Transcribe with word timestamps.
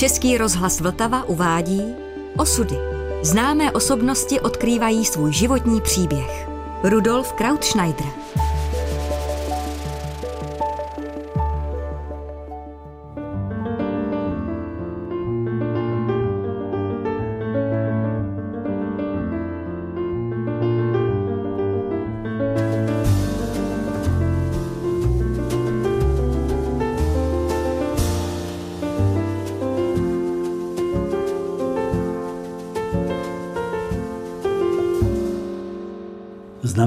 Český 0.00 0.38
rozhlas 0.38 0.80
Vltava 0.80 1.24
uvádí 1.24 1.94
Osudy. 2.36 2.76
Známé 3.22 3.72
osobnosti 3.72 4.40
odkrývají 4.40 5.04
svůj 5.04 5.32
životní 5.32 5.80
příběh. 5.80 6.48
Rudolf 6.82 7.32
Krautschneider. 7.32 8.19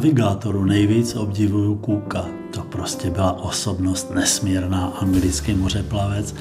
Z 0.04 0.06
navigátoru 0.06 0.66
nejvíc 0.66 1.16
obdivuju 1.16 1.76
Kuka. 1.76 2.26
To 2.54 2.62
prostě 2.62 3.10
byla 3.10 3.32
osobnost 3.40 4.12
nesmírná, 4.16 4.86
anglický 4.86 5.54
mořeplavec. 5.54 6.36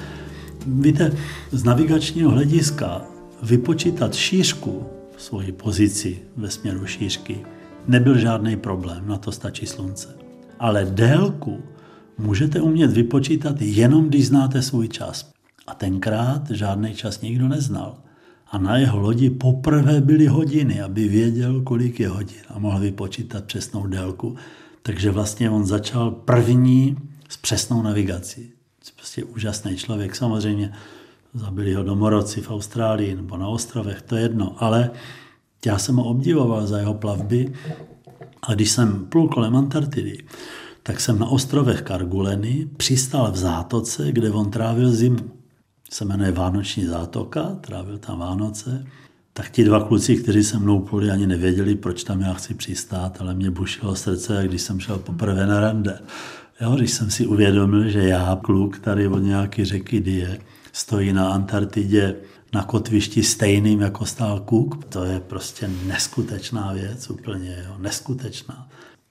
Víte, 0.67 1.13
z 1.53 1.65
navigačního 1.65 2.31
hlediska 2.31 3.03
vypočítat 3.43 4.15
šířku, 4.15 4.87
svoji 5.17 5.53
pozici 5.53 6.19
ve 6.37 6.51
směru 6.51 6.87
šířky, 6.87 7.41
nebyl 7.89 8.19
žádný 8.19 8.57
problém, 8.57 9.09
na 9.09 9.17
to 9.17 9.33
stačí 9.33 9.67
slunce. 9.67 10.09
Ale 10.59 10.85
délku 10.85 11.61
můžete 12.19 12.61
umět 12.61 12.91
vypočítat 12.91 13.57
jenom, 13.61 14.09
když 14.09 14.27
znáte 14.27 14.63
svůj 14.63 14.89
čas. 14.89 15.31
A 15.67 15.75
tenkrát 15.75 16.51
žádný 16.51 16.95
čas 16.95 17.21
nikdo 17.21 17.49
neznal 17.49 17.95
a 18.53 18.59
na 18.59 18.77
jeho 18.77 18.99
lodi 18.99 19.31
poprvé 19.31 20.01
byly 20.01 20.27
hodiny, 20.27 20.83
aby 20.83 21.09
věděl, 21.09 21.61
kolik 21.61 22.01
je 22.01 22.09
hodin 22.09 22.43
a 22.49 22.59
mohl 22.59 22.81
vypočítat 22.81 23.45
přesnou 23.45 23.87
délku. 23.87 24.37
Takže 24.83 25.11
vlastně 25.11 25.51
on 25.51 25.65
začal 25.67 26.11
první 26.11 26.97
s 27.29 27.37
přesnou 27.37 27.83
navigací. 27.83 28.53
Prostě 28.97 29.25
úžasný 29.25 29.77
člověk. 29.77 30.17
Samozřejmě 30.17 30.73
zabili 31.35 31.75
ho 31.75 31.83
domorodci 31.83 32.41
v 32.41 32.51
Austrálii 32.51 33.15
nebo 33.15 33.37
na 33.37 33.49
ostrovech, 33.49 34.03
to 34.03 34.17
je 34.17 34.23
jedno, 34.23 34.57
ale 34.59 34.91
já 35.67 35.79
jsem 35.79 35.97
ho 35.97 36.05
obdivoval 36.05 36.67
za 36.67 36.79
jeho 36.79 36.95
plavby 36.95 37.53
a 38.43 38.55
když 38.55 38.71
jsem 38.71 39.07
plul 39.07 39.29
kolem 39.29 39.57
Antarktidy, 39.57 40.25
tak 40.83 41.01
jsem 41.01 41.19
na 41.19 41.27
ostrovech 41.27 41.83
Karguleny 41.83 42.69
přistál 42.77 43.33
v 43.33 43.37
zátoce, 43.37 44.13
kde 44.13 44.31
on 44.31 44.51
trávil 44.51 44.93
zimu 44.93 45.42
se 45.93 46.05
jmenuje 46.05 46.33
Vánoční 46.33 46.85
zátoka, 46.85 47.43
trávil 47.61 47.99
tam 47.99 48.19
Vánoce, 48.19 48.87
tak 49.33 49.51
ti 49.51 49.65
dva 49.65 49.85
kluci, 49.85 50.17
kteří 50.17 50.45
se 50.45 50.59
mnou 50.59 50.81
poli, 50.81 51.11
ani 51.11 51.27
nevěděli, 51.27 51.75
proč 51.75 52.05
tam 52.05 52.21
já 52.21 52.35
chci 52.35 52.55
přistát, 52.55 53.21
ale 53.21 53.35
mě 53.35 53.51
bušilo 53.51 53.97
srdce, 53.97 54.43
když 54.45 54.63
jsem 54.63 54.81
šel 54.81 54.99
poprvé 54.99 55.47
na 55.47 55.61
rande. 55.61 55.99
Jo, 56.61 56.75
když 56.77 56.93
jsem 56.93 57.11
si 57.11 57.27
uvědomil, 57.27 57.89
že 57.89 58.09
já, 58.09 58.39
kluk 58.43 58.79
tady 58.79 59.09
od 59.09 59.19
nějaké 59.19 59.65
řeky 59.65 60.01
Die, 60.01 60.39
stojí 60.73 61.13
na 61.13 61.29
Antarktidě 61.29 62.17
na 62.53 62.65
kotvišti 62.65 63.23
stejným, 63.23 63.81
jako 63.81 64.07
stál 64.07 64.45
Cook, 64.49 64.85
to 64.85 65.05
je 65.05 65.21
prostě 65.21 65.71
neskutečná 65.87 66.73
věc, 66.73 67.11
úplně 67.11 67.65
jo, 67.67 67.77
neskutečná. 67.79 68.69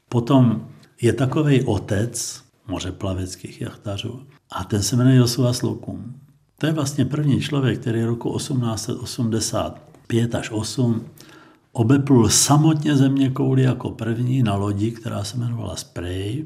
Potom 0.10 0.68
je 1.02 1.14
takový 1.14 1.64
otec 1.64 2.44
mořeplaveckých 2.68 3.62
jachtařů 3.62 4.28
a 4.52 4.64
ten 4.64 4.84
se 4.84 4.96
jmenuje 4.96 5.16
Josua 5.16 5.54
Slokum. 5.54 6.21
To 6.62 6.68
je 6.68 6.74
vlastně 6.74 7.06
první 7.06 7.42
člověk, 7.42 7.80
který 7.80 8.04
roku 8.04 8.38
1885 8.38 10.36
až 10.36 10.52
8 10.52 11.06
obeplul 11.72 12.30
samotně 12.30 12.96
země 12.96 13.30
kouli 13.30 13.64
jako 13.64 13.90
první 13.90 14.44
na 14.44 14.56
lodi, 14.56 14.92
která 14.92 15.24
se 15.24 15.38
jmenovala 15.38 15.76
Spray. 15.76 16.46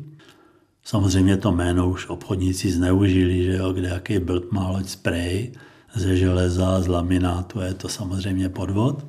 Samozřejmě 0.83 1.37
to 1.37 1.51
jméno 1.51 1.89
už 1.89 2.07
obchodníci 2.07 2.71
zneužili, 2.71 3.43
že 3.43 3.53
jo, 3.53 3.73
kde 3.73 3.87
jaký 3.87 4.19
byl 4.19 4.43
má 4.51 4.69
loď 4.69 4.87
Spray 4.87 5.51
ze 5.95 6.17
železa, 6.17 6.81
z 6.81 6.87
laminátu, 6.87 7.59
je 7.59 7.73
to 7.73 7.89
samozřejmě 7.89 8.49
podvod, 8.49 9.05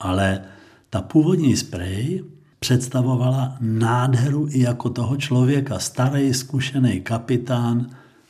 ale 0.00 0.40
ta 0.90 1.00
původní 1.02 1.56
Spray 1.56 2.24
představovala 2.60 3.56
nádheru 3.60 4.48
i 4.50 4.60
jako 4.60 4.90
toho 4.90 5.16
člověka, 5.16 5.78
starý, 5.78 6.34
zkušený 6.34 7.00
kapitán, 7.00 7.86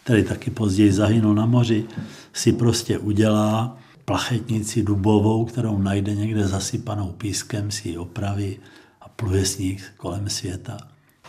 který 0.08 0.22
taky 0.22 0.50
později 0.50 0.92
zahynul 0.92 1.34
na 1.34 1.46
moři, 1.46 1.84
si 2.32 2.52
prostě 2.52 2.98
udělá 2.98 3.76
plachetnici 4.04 4.82
dubovou, 4.82 5.44
kterou 5.44 5.78
najde 5.78 6.14
někde 6.14 6.48
zasypanou 6.48 7.12
pískem, 7.12 7.70
si 7.70 7.88
ji 7.88 7.98
opraví 7.98 8.56
a 9.00 9.08
pluje 9.08 9.46
s 9.46 9.58
ní 9.58 9.76
kolem 9.96 10.28
světa. 10.28 10.76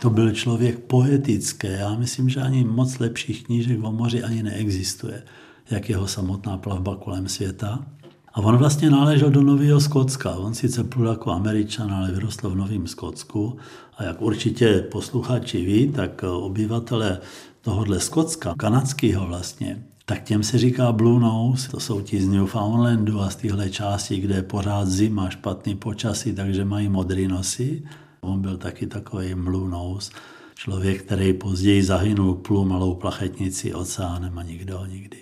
To 0.00 0.10
byl 0.10 0.32
člověk 0.32 0.78
poetický. 0.78 1.66
Já 1.70 1.94
myslím, 1.94 2.28
že 2.28 2.40
ani 2.40 2.64
moc 2.64 2.98
lepších 2.98 3.44
knížek 3.44 3.84
o 3.84 3.92
moři 3.92 4.22
ani 4.22 4.42
neexistuje, 4.42 5.22
jak 5.70 5.90
jeho 5.90 6.08
samotná 6.08 6.58
plavba 6.58 6.96
kolem 6.96 7.28
světa. 7.28 7.86
A 8.32 8.40
on 8.40 8.56
vlastně 8.56 8.90
náležel 8.90 9.30
do 9.30 9.42
Nového 9.42 9.80
Skotska. 9.80 10.30
On 10.30 10.54
sice 10.54 10.84
plul 10.84 11.06
jako 11.06 11.30
američan, 11.30 11.92
ale 11.92 12.12
vyrostl 12.12 12.50
v 12.50 12.56
Novém 12.56 12.86
Skotsku. 12.86 13.56
A 13.96 14.04
jak 14.04 14.22
určitě 14.22 14.86
posluchači 14.92 15.64
ví, 15.64 15.92
tak 15.92 16.22
obyvatele 16.22 17.18
tohohle 17.60 18.00
Skotska, 18.00 18.54
kanadského 18.58 19.26
vlastně, 19.26 19.82
tak 20.10 20.22
těm 20.22 20.42
se 20.42 20.58
říká 20.58 20.92
Blue 20.92 21.20
Nose. 21.20 21.70
To 21.70 21.80
jsou 21.80 22.00
ti 22.00 22.22
z 22.22 22.28
Newfoundlandu 22.28 23.20
a 23.20 23.30
z 23.30 23.36
téhle 23.36 23.70
části, 23.70 24.20
kde 24.20 24.34
je 24.34 24.42
pořád 24.42 24.88
zima, 24.88 25.30
špatný 25.30 25.74
počasí, 25.74 26.32
takže 26.32 26.64
mají 26.64 26.88
modrý 26.88 27.28
nosy. 27.28 27.82
On 28.20 28.40
byl 28.40 28.56
taky 28.56 28.86
takový 28.86 29.34
Blue 29.34 29.70
Nose, 29.70 30.12
člověk, 30.54 31.02
který 31.02 31.32
později 31.32 31.82
zahynul 31.82 32.34
plů 32.34 32.64
malou 32.64 32.94
plachetnici 32.94 33.74
oceánem 33.74 34.38
a 34.38 34.42
nikdo 34.42 34.78
ho 34.78 34.86
nikdy 34.86 35.16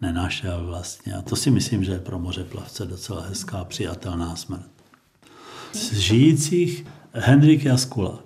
nenašel 0.00 0.66
vlastně. 0.66 1.14
A 1.14 1.22
to 1.22 1.36
si 1.36 1.50
myslím, 1.50 1.84
že 1.84 1.92
je 1.92 1.98
pro 1.98 2.18
mořeplavce 2.18 2.86
docela 2.86 3.22
hezká, 3.22 3.64
přijatelná 3.64 4.36
smrt. 4.36 4.70
Z 5.72 5.92
žijících 5.92 6.86
Henrik 7.12 7.64
Jaskula. 7.64 8.18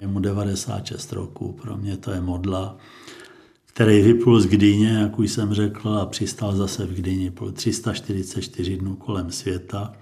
Je 0.00 0.06
mu 0.06 0.20
96 0.20 1.12
roků, 1.12 1.52
pro 1.52 1.76
mě 1.76 1.96
to 1.96 2.10
je 2.10 2.20
modla 2.20 2.76
který 3.80 4.02
vyplul 4.02 4.40
z 4.40 4.46
Gdyně, 4.46 4.88
jak 4.88 5.18
už 5.18 5.30
jsem 5.30 5.54
řekl, 5.54 5.88
a 5.88 6.06
přistál 6.06 6.56
zase 6.56 6.86
v 6.86 6.94
Gdyni. 6.94 7.30
Byl 7.30 7.52
344 7.52 8.76
dnů 8.76 8.96
kolem 8.96 9.30
světa 9.30 9.92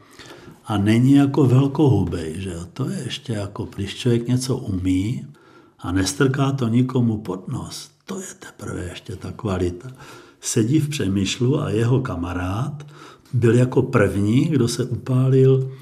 a 0.64 0.78
není 0.78 1.12
jako 1.12 1.44
velkohubej, 1.44 2.34
že 2.38 2.50
jo? 2.50 2.66
To 2.72 2.90
je 2.90 2.98
ještě 3.04 3.32
jako, 3.32 3.68
když 3.76 3.94
člověk 3.94 4.28
něco 4.28 4.56
umí 4.56 5.26
a 5.78 5.92
nestrká 5.92 6.52
to 6.52 6.68
nikomu 6.68 7.18
pod 7.18 7.48
nos, 7.48 7.90
to 8.06 8.20
je 8.20 8.26
teprve 8.38 8.84
ještě 8.84 9.16
ta 9.16 9.32
kvalita. 9.32 9.88
Sedí 10.40 10.80
v 10.80 10.88
Přemýšlu 10.88 11.60
a 11.60 11.70
jeho 11.70 12.00
kamarád 12.00 12.86
byl 13.32 13.54
jako 13.54 13.82
první, 13.82 14.44
kdo 14.44 14.68
se 14.68 14.84
upálil 14.84 15.72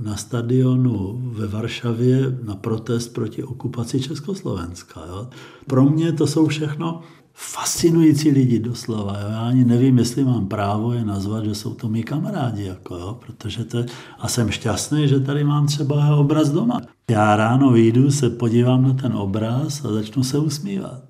na 0.00 0.16
stadionu 0.16 1.20
ve 1.24 1.46
Varšavě 1.46 2.38
na 2.42 2.54
protest 2.54 3.08
proti 3.08 3.42
okupaci 3.44 4.00
Československa. 4.00 5.00
Jo. 5.08 5.28
Pro 5.66 5.84
mě 5.84 6.12
to 6.12 6.26
jsou 6.26 6.46
všechno 6.46 7.02
fascinující 7.34 8.30
lidi 8.30 8.58
doslova. 8.58 9.18
Jo. 9.20 9.28
Já 9.30 9.40
ani 9.40 9.64
nevím, 9.64 9.98
jestli 9.98 10.24
mám 10.24 10.48
právo 10.48 10.92
je 10.92 11.04
nazvat, 11.04 11.44
že 11.44 11.54
jsou 11.54 11.74
to 11.74 11.88
mý 11.88 12.02
kamarádi, 12.02 12.64
jako, 12.64 12.96
jo, 12.96 13.18
protože 13.26 13.64
to, 13.64 13.84
a 14.18 14.28
jsem 14.28 14.50
šťastný, 14.50 15.08
že 15.08 15.20
tady 15.20 15.44
mám 15.44 15.66
třeba 15.66 16.16
obraz 16.16 16.48
doma. 16.48 16.80
Já 17.10 17.36
ráno 17.36 17.70
vyjdu, 17.70 18.10
se 18.10 18.30
podívám 18.30 18.82
na 18.82 18.94
ten 18.94 19.12
obraz 19.12 19.84
a 19.84 19.92
začnu 19.92 20.24
se 20.24 20.38
usmívat. 20.38 21.02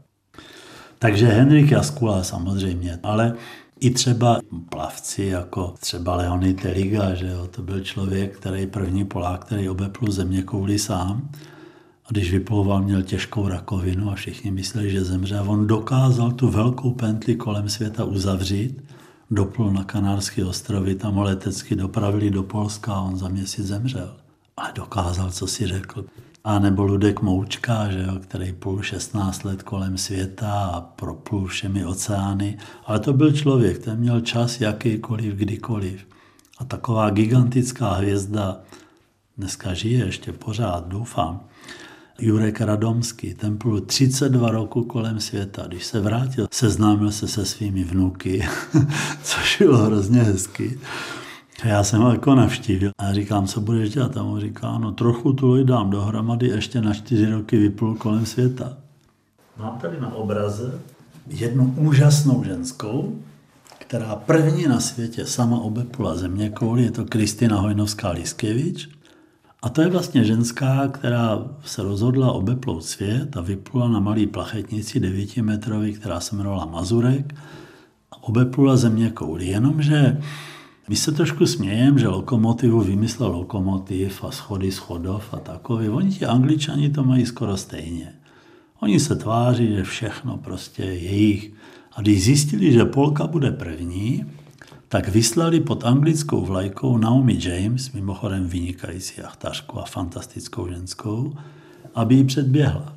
Takže 0.98 1.26
Henrik 1.26 1.70
Jaskula 1.70 2.22
samozřejmě, 2.22 2.98
ale 3.02 3.34
i 3.80 3.90
třeba 3.90 4.40
plavci, 4.68 5.24
jako 5.24 5.74
třeba 5.80 6.16
Leonid 6.16 6.62
Teriga, 6.62 7.14
že 7.14 7.26
jo, 7.26 7.46
to 7.46 7.62
byl 7.62 7.80
člověk, 7.80 8.36
který 8.36 8.66
první 8.66 9.04
Polák, 9.04 9.44
který 9.44 9.68
obepl 9.68 10.10
země 10.10 10.42
kouli 10.42 10.78
sám. 10.78 11.30
Když 12.12 12.32
vyplouval, 12.32 12.82
měl 12.82 13.02
těžkou 13.02 13.48
rakovinu 13.48 14.10
a 14.10 14.14
všichni 14.14 14.50
mysleli, 14.50 14.90
že 14.90 15.04
zemře. 15.04 15.38
A 15.38 15.42
on 15.42 15.66
dokázal 15.66 16.32
tu 16.32 16.48
velkou 16.48 16.90
pentli 16.90 17.34
kolem 17.34 17.68
světa 17.68 18.04
uzavřít, 18.04 18.84
doplul 19.30 19.72
na 19.72 19.84
Kanárské 19.84 20.44
ostrovy, 20.44 20.94
tam 20.94 21.14
ho 21.14 21.22
letecky 21.22 21.76
dopravili 21.76 22.30
do 22.30 22.42
Polska 22.42 22.94
a 22.94 23.00
on 23.00 23.16
za 23.16 23.28
měsíc 23.28 23.66
zemřel. 23.66 24.16
Ale 24.56 24.72
dokázal, 24.74 25.30
co 25.30 25.46
si 25.46 25.66
řekl. 25.66 26.04
A 26.44 26.58
nebo 26.58 26.84
Ludek 26.84 27.22
Moučka, 27.22 27.90
že 27.90 28.02
jo, 28.02 28.18
který 28.18 28.52
půl 28.52 28.82
16 28.82 29.44
let 29.44 29.62
kolem 29.62 29.98
světa 29.98 30.52
a 30.52 30.80
proplul 30.80 31.46
všemi 31.46 31.84
oceány. 31.84 32.58
Ale 32.84 32.98
to 32.98 33.12
byl 33.12 33.32
člověk, 33.32 33.78
ten 33.78 33.98
měl 33.98 34.20
čas 34.20 34.60
jakýkoliv, 34.60 35.34
kdykoliv. 35.34 36.06
A 36.58 36.64
taková 36.64 37.10
gigantická 37.10 37.92
hvězda 37.92 38.60
dneska 39.36 39.74
žije 39.74 40.04
ještě 40.04 40.32
pořád, 40.32 40.88
doufám, 40.88 41.40
Jurek 42.20 42.60
Radomský, 42.60 43.34
ten 43.34 43.56
byl 43.56 43.80
32 43.80 44.50
roku 44.50 44.84
kolem 44.84 45.20
světa. 45.20 45.64
Když 45.66 45.86
se 45.86 46.00
vrátil, 46.00 46.48
seznámil 46.52 47.12
se 47.12 47.28
se 47.28 47.44
svými 47.44 47.84
vnuky, 47.84 48.48
což 49.22 49.58
bylo 49.58 49.76
hrozně 49.78 50.22
hezky. 50.22 50.78
Já 51.64 51.84
jsem 51.84 52.00
ho 52.00 52.12
jako 52.12 52.34
navštívil 52.34 52.90
a 52.98 53.12
říkám, 53.12 53.46
co 53.46 53.60
budeš 53.60 53.90
dělat? 53.90 54.16
A 54.16 54.22
on 54.22 54.40
říká, 54.40 54.78
no 54.78 54.92
trochu 54.92 55.32
tu 55.32 55.64
dám 55.64 55.90
dohromady, 55.90 56.46
ještě 56.46 56.80
na 56.80 56.94
čtyři 56.94 57.30
roky 57.30 57.56
vyplul 57.56 57.94
kolem 57.94 58.26
světa. 58.26 58.76
Mám 59.58 59.78
tady 59.78 60.00
na 60.00 60.14
obraze 60.14 60.80
jednu 61.26 61.74
úžasnou 61.76 62.44
ženskou, 62.44 63.18
která 63.78 64.16
první 64.16 64.66
na 64.66 64.80
světě 64.80 65.26
sama 65.26 65.60
obeplula 65.60 66.16
země 66.16 66.50
kouli, 66.50 66.82
je 66.82 66.90
to 66.90 67.04
Kristina 67.04 67.60
Hojnovská-Liskevič. 67.60 68.88
A 69.62 69.68
to 69.68 69.82
je 69.82 69.88
vlastně 69.88 70.24
ženská, 70.24 70.88
která 70.88 71.44
se 71.64 71.82
rozhodla 71.82 72.32
obeplout 72.32 72.84
svět 72.84 73.36
a 73.36 73.40
vyplula 73.40 73.88
na 73.88 74.00
malý 74.00 74.26
plachetnici 74.26 75.00
9 75.00 75.36
metrový, 75.36 75.92
která 75.92 76.20
se 76.20 76.34
jmenovala 76.34 76.64
Mazurek 76.64 77.34
a 78.12 78.22
obeplula 78.22 78.76
země 78.76 79.10
kouli. 79.10 79.46
Jenomže 79.46 80.20
my 80.88 80.96
se 80.96 81.12
trošku 81.12 81.46
smějeme, 81.46 81.98
že 82.00 82.08
lokomotivu 82.08 82.80
vymyslel 82.80 83.30
lokomotiv 83.30 84.24
a 84.24 84.30
schody 84.30 84.72
schodov 84.72 85.34
a 85.34 85.36
takový. 85.36 85.88
Oni 85.88 86.10
ti 86.10 86.26
angličani 86.26 86.90
to 86.90 87.04
mají 87.04 87.26
skoro 87.26 87.56
stejně. 87.56 88.12
Oni 88.80 89.00
se 89.00 89.16
tváří, 89.16 89.68
že 89.68 89.82
všechno 89.82 90.36
prostě 90.36 90.82
je 90.82 90.94
jejich. 90.94 91.52
A 91.92 92.00
když 92.00 92.24
zjistili, 92.24 92.72
že 92.72 92.84
Polka 92.84 93.26
bude 93.26 93.50
první, 93.50 94.24
tak 94.90 95.08
vyslali 95.08 95.60
pod 95.60 95.84
anglickou 95.84 96.44
vlajkou 96.44 96.98
Naomi 96.98 97.38
James, 97.40 97.92
mimochodem 97.92 98.46
vynikající 98.46 99.20
jachtařku 99.20 99.78
a 99.78 99.84
fantastickou 99.84 100.68
ženskou, 100.68 101.34
aby 101.94 102.14
ji 102.14 102.24
předběhla. 102.24 102.94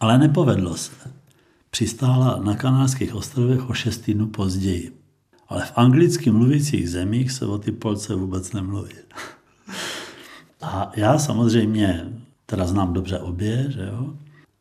Ale 0.00 0.18
nepovedlo 0.18 0.76
se. 0.76 0.92
Přistála 1.70 2.40
na 2.44 2.54
kanárských 2.54 3.14
ostrovech 3.14 3.70
o 3.70 3.74
šest 3.74 3.98
týdnů 3.98 4.26
později. 4.26 4.96
Ale 5.48 5.64
v 5.64 5.72
anglicky 5.76 6.30
mluvících 6.30 6.90
zemích 6.90 7.32
se 7.32 7.46
o 7.46 7.58
ty 7.58 7.72
Polce 7.72 8.14
vůbec 8.14 8.52
nemluví. 8.52 8.94
A 10.62 10.92
já 10.96 11.18
samozřejmě 11.18 12.12
teda 12.46 12.66
znám 12.66 12.92
dobře 12.92 13.18
obě, 13.18 13.66
že 13.68 13.82
jo? 13.82 14.14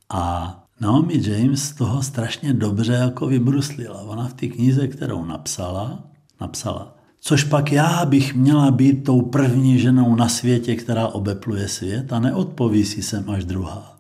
A 0.10 0.54
Naomi 0.80 1.30
James 1.30 1.72
toho 1.72 2.04
strašně 2.04 2.54
dobře 2.54 2.94
jako 2.94 3.28
vybruslila. 3.28 4.02
Ona 4.02 4.28
v 4.28 4.34
té 4.34 4.48
knize, 4.48 4.88
kterou 4.88 5.26
napsala, 5.26 6.15
napsala, 6.42 6.96
což 7.22 7.44
pak 7.44 7.72
já 7.72 8.06
bych 8.06 8.36
měla 8.36 8.72
být 8.72 9.04
tou 9.04 9.22
první 9.22 9.80
ženou 9.80 10.16
na 10.16 10.30
světě, 10.30 10.76
která 10.76 11.08
obepluje 11.08 11.68
svět 11.68 12.14
a 12.14 12.20
neodpoví 12.20 12.86
si 12.86 13.02
sem 13.02 13.30
až 13.30 13.46
druhá. 13.46 13.98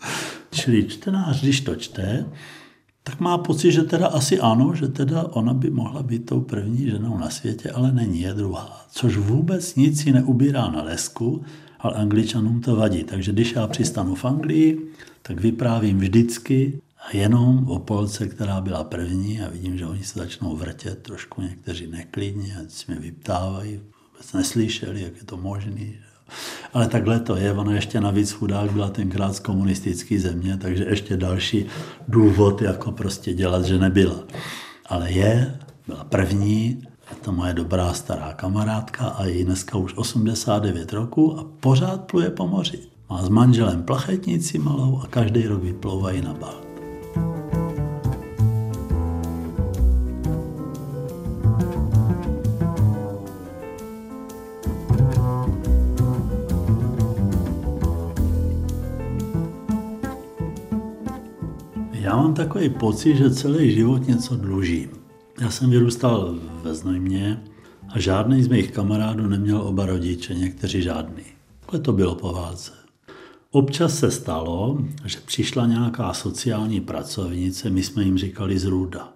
Čili 0.50 0.84
čtenář, 0.84 1.42
když 1.42 1.60
to 1.60 1.76
čte, 1.76 2.26
tak 3.04 3.20
má 3.20 3.38
pocit, 3.38 3.72
že 3.72 3.82
teda 3.82 4.06
asi 4.06 4.40
ano, 4.40 4.74
že 4.74 4.88
teda 4.88 5.22
ona 5.22 5.54
by 5.54 5.70
mohla 5.70 6.02
být 6.02 6.26
tou 6.26 6.40
první 6.40 6.86
ženou 6.86 7.18
na 7.18 7.30
světě, 7.30 7.70
ale 7.70 7.92
není 7.92 8.20
je 8.20 8.34
druhá. 8.34 8.86
Což 8.90 9.16
vůbec 9.16 9.74
nic 9.74 10.02
si 10.02 10.12
neubírá 10.12 10.70
na 10.70 10.82
lesku, 10.82 11.42
ale 11.80 11.94
angličanům 11.94 12.60
to 12.60 12.76
vadí. 12.76 13.04
Takže 13.04 13.32
když 13.32 13.52
já 13.52 13.66
přistanu 13.66 14.14
v 14.14 14.24
Anglii, 14.24 14.90
tak 15.22 15.40
vyprávím 15.40 15.98
vždycky 15.98 16.80
jenom 17.12 17.68
o 17.68 17.78
Polce, 17.78 18.28
která 18.28 18.60
byla 18.60 18.84
první 18.84 19.40
a 19.40 19.48
vidím, 19.48 19.78
že 19.78 19.86
oni 19.86 20.04
se 20.04 20.18
začnou 20.18 20.56
vrtět 20.56 21.02
trošku 21.02 21.42
někteří 21.42 21.86
neklidně, 21.86 22.56
ať 22.60 22.70
si 22.70 22.92
mě 22.92 23.00
vyptávají, 23.00 23.80
vůbec 24.12 24.32
neslyšeli, 24.32 25.02
jak 25.02 25.16
je 25.16 25.24
to 25.24 25.36
možné. 25.36 25.86
Ale 26.72 26.88
takhle 26.88 27.20
to 27.20 27.36
je, 27.36 27.52
ona 27.52 27.72
ještě 27.72 28.00
navíc 28.00 28.32
chudák 28.32 28.72
byla 28.72 28.90
tenkrát 28.90 29.32
z 29.36 29.40
komunistické 29.40 30.20
země, 30.20 30.56
takže 30.56 30.84
ještě 30.84 31.16
další 31.16 31.66
důvod, 32.08 32.62
jako 32.62 32.92
prostě 32.92 33.34
dělat, 33.34 33.64
že 33.64 33.78
nebyla. 33.78 34.24
Ale 34.86 35.12
je, 35.12 35.58
byla 35.86 36.04
první, 36.04 36.82
je 37.10 37.16
to 37.22 37.32
moje 37.32 37.54
dobrá 37.54 37.92
stará 37.92 38.32
kamarádka 38.32 39.04
a 39.04 39.24
je 39.24 39.44
dneska 39.44 39.78
už 39.78 39.94
89 39.96 40.92
roku 40.92 41.38
a 41.38 41.44
pořád 41.60 42.00
pluje 42.00 42.30
po 42.30 42.48
moři. 42.48 42.78
Má 43.10 43.22
s 43.22 43.28
manželem 43.28 43.82
plachetnici 43.82 44.58
malou 44.58 45.00
a 45.04 45.06
každý 45.06 45.46
rok 45.46 45.62
vyplouvají 45.62 46.20
na 46.22 46.34
Balt. 46.34 46.71
Takový 62.52 62.68
pocit, 62.68 63.16
že 63.16 63.30
celý 63.30 63.74
život 63.74 64.08
něco 64.08 64.36
dlužím. 64.36 64.90
Já 65.40 65.50
jsem 65.50 65.70
vyrůstal 65.70 66.34
ve 66.62 66.74
Znojmě 66.74 67.42
a 67.88 67.98
žádný 67.98 68.42
z 68.42 68.48
mých 68.48 68.72
kamarádů 68.72 69.26
neměl 69.26 69.60
oba 69.62 69.86
rodiče, 69.86 70.34
někteří 70.34 70.82
žádný. 70.82 71.22
Takhle 71.60 71.80
to 71.80 71.92
bylo 71.92 72.14
po 72.14 72.32
válce. 72.32 72.72
Občas 73.50 73.98
se 73.98 74.10
stalo, 74.10 74.84
že 75.04 75.18
přišla 75.26 75.66
nějaká 75.66 76.12
sociální 76.12 76.80
pracovnice, 76.80 77.70
my 77.70 77.82
jsme 77.82 78.02
jim 78.04 78.18
říkali 78.18 78.58
z 78.58 78.64
Růda. 78.64 79.12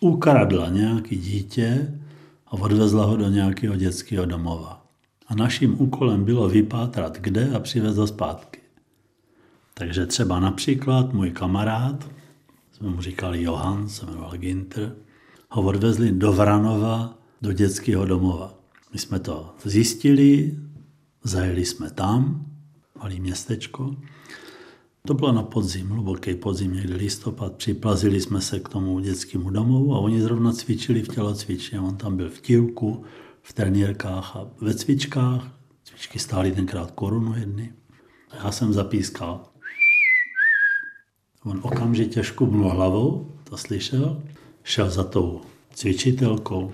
Ukradla 0.00 0.68
nějaký 0.68 1.16
dítě 1.16 2.00
a 2.46 2.52
odvezla 2.52 3.04
ho 3.04 3.16
do 3.16 3.28
nějakého 3.28 3.76
dětského 3.76 4.26
domova. 4.26 4.86
A 5.26 5.34
naším 5.34 5.80
úkolem 5.80 6.24
bylo 6.24 6.48
vypátrat 6.48 7.18
kde 7.20 7.50
a 7.56 7.60
přivez 7.60 7.96
ho 7.96 8.06
zpátky. 8.06 8.60
Takže 9.74 10.06
třeba 10.06 10.40
například 10.40 11.12
můj 11.12 11.30
kamarád, 11.30 12.13
mu 12.90 13.00
říkali 13.00 13.42
Johan, 13.42 13.88
se 13.88 14.06
jmenoval 14.06 14.36
Ginter, 14.36 14.96
ho 15.50 15.62
odvezli 15.62 16.12
do 16.12 16.32
Vranova, 16.32 17.18
do 17.42 17.52
dětského 17.52 18.04
domova. 18.04 18.54
My 18.92 18.98
jsme 18.98 19.18
to 19.18 19.54
zjistili, 19.64 20.58
zajeli 21.24 21.64
jsme 21.64 21.90
tam, 21.90 22.46
malé 22.98 23.14
městečko. 23.14 23.96
To 25.06 25.14
bylo 25.14 25.32
na 25.32 25.42
podzim, 25.42 25.88
hluboký 25.88 26.34
podzim, 26.34 26.72
někdy 26.72 26.94
listopad. 26.94 27.56
Připlazili 27.56 28.20
jsme 28.20 28.40
se 28.40 28.60
k 28.60 28.68
tomu 28.68 29.00
dětskému 29.00 29.50
domovu 29.50 29.94
a 29.94 29.98
oni 29.98 30.20
zrovna 30.22 30.52
cvičili 30.52 31.02
v 31.02 31.08
tělocvičně. 31.08 31.80
On 31.80 31.96
tam 31.96 32.16
byl 32.16 32.30
v 32.30 32.40
tílku, 32.40 33.04
v 33.42 33.52
trenírkách 33.52 34.36
a 34.36 34.46
ve 34.60 34.74
cvičkách. 34.74 35.58
Cvičky 35.84 36.18
stály 36.18 36.52
tenkrát 36.52 36.90
korunu 36.90 37.34
jedny. 37.34 37.72
Já 38.44 38.52
jsem 38.52 38.72
zapískal. 38.72 39.53
On 41.44 41.60
okamžitě 41.62 42.24
škubnul 42.24 42.70
hlavou, 42.70 43.26
to 43.44 43.56
slyšel, 43.56 44.22
šel 44.62 44.90
za 44.90 45.04
tou 45.04 45.40
cvičitelkou, 45.74 46.72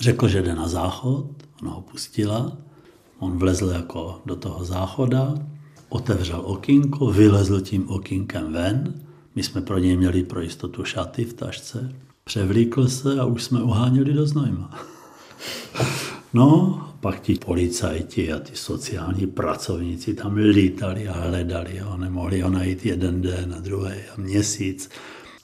řekl, 0.00 0.28
že 0.28 0.42
jde 0.42 0.54
na 0.54 0.68
záchod, 0.68 1.26
ona 1.62 1.70
ho 1.70 1.80
pustila 1.80 2.56
On 3.18 3.38
vlezl 3.38 3.68
jako 3.68 4.20
do 4.26 4.36
toho 4.36 4.64
záchoda, 4.64 5.34
otevřel 5.88 6.42
okýnko, 6.44 7.06
vylezl 7.06 7.60
tím 7.60 7.88
okýnkem 7.88 8.52
ven. 8.52 8.94
My 9.34 9.42
jsme 9.42 9.60
pro 9.60 9.78
něj 9.78 9.96
měli 9.96 10.22
pro 10.22 10.40
jistotu 10.40 10.84
šaty 10.84 11.24
v 11.24 11.32
tašce. 11.32 11.92
Převlíkl 12.24 12.88
se 12.88 13.20
a 13.20 13.24
už 13.24 13.42
jsme 13.42 13.62
uháněli 13.62 14.12
do 14.12 14.26
Znojma. 14.26 14.70
No, 16.34 16.85
pak 17.00 17.20
ti 17.20 17.34
policajti 17.34 18.32
a 18.32 18.38
ty 18.38 18.56
sociální 18.56 19.26
pracovníci 19.26 20.14
tam 20.14 20.36
lítali 20.36 21.08
a 21.08 21.12
hledali 21.12 21.78
ho, 21.78 21.96
nemohli 21.96 22.40
ho 22.40 22.50
najít 22.50 22.86
jeden 22.86 23.22
den 23.22 23.54
a 23.58 23.60
druhý 23.60 23.94
a 24.14 24.20
měsíc. 24.20 24.90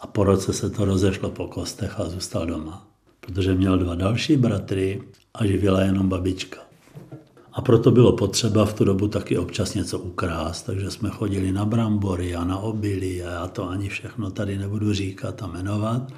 A 0.01 0.07
po 0.07 0.25
roce 0.25 0.53
se 0.53 0.71
to 0.71 0.85
rozešlo 0.85 1.31
po 1.31 1.47
kostech 1.47 2.01
a 2.01 2.09
zůstal 2.09 2.47
doma. 2.47 2.87
Protože 3.21 3.55
měl 3.55 3.79
dva 3.79 3.95
další 3.95 4.37
bratry 4.37 5.03
a 5.35 5.47
živila 5.47 5.81
jenom 5.81 6.09
babička. 6.09 6.59
A 7.53 7.61
proto 7.61 7.91
bylo 7.91 8.13
potřeba 8.13 8.65
v 8.65 8.73
tu 8.75 8.85
dobu 8.85 9.09
taky 9.09 9.39
občas 9.39 9.75
něco 9.75 9.99
ukrást, 9.99 10.63
takže 10.63 10.91
jsme 10.91 11.11
chodili 11.11 11.53
na 11.53 11.65
brambory 11.65 12.35
a 12.35 12.45
na 12.45 12.59
obilí 12.59 13.23
a 13.23 13.31
já 13.31 13.47
to 13.47 13.69
ani 13.69 13.89
všechno 13.89 14.31
tady 14.31 14.59
nebudu 14.59 14.93
říkat 14.93 15.43
a 15.43 15.47
jmenovat, 15.47 16.13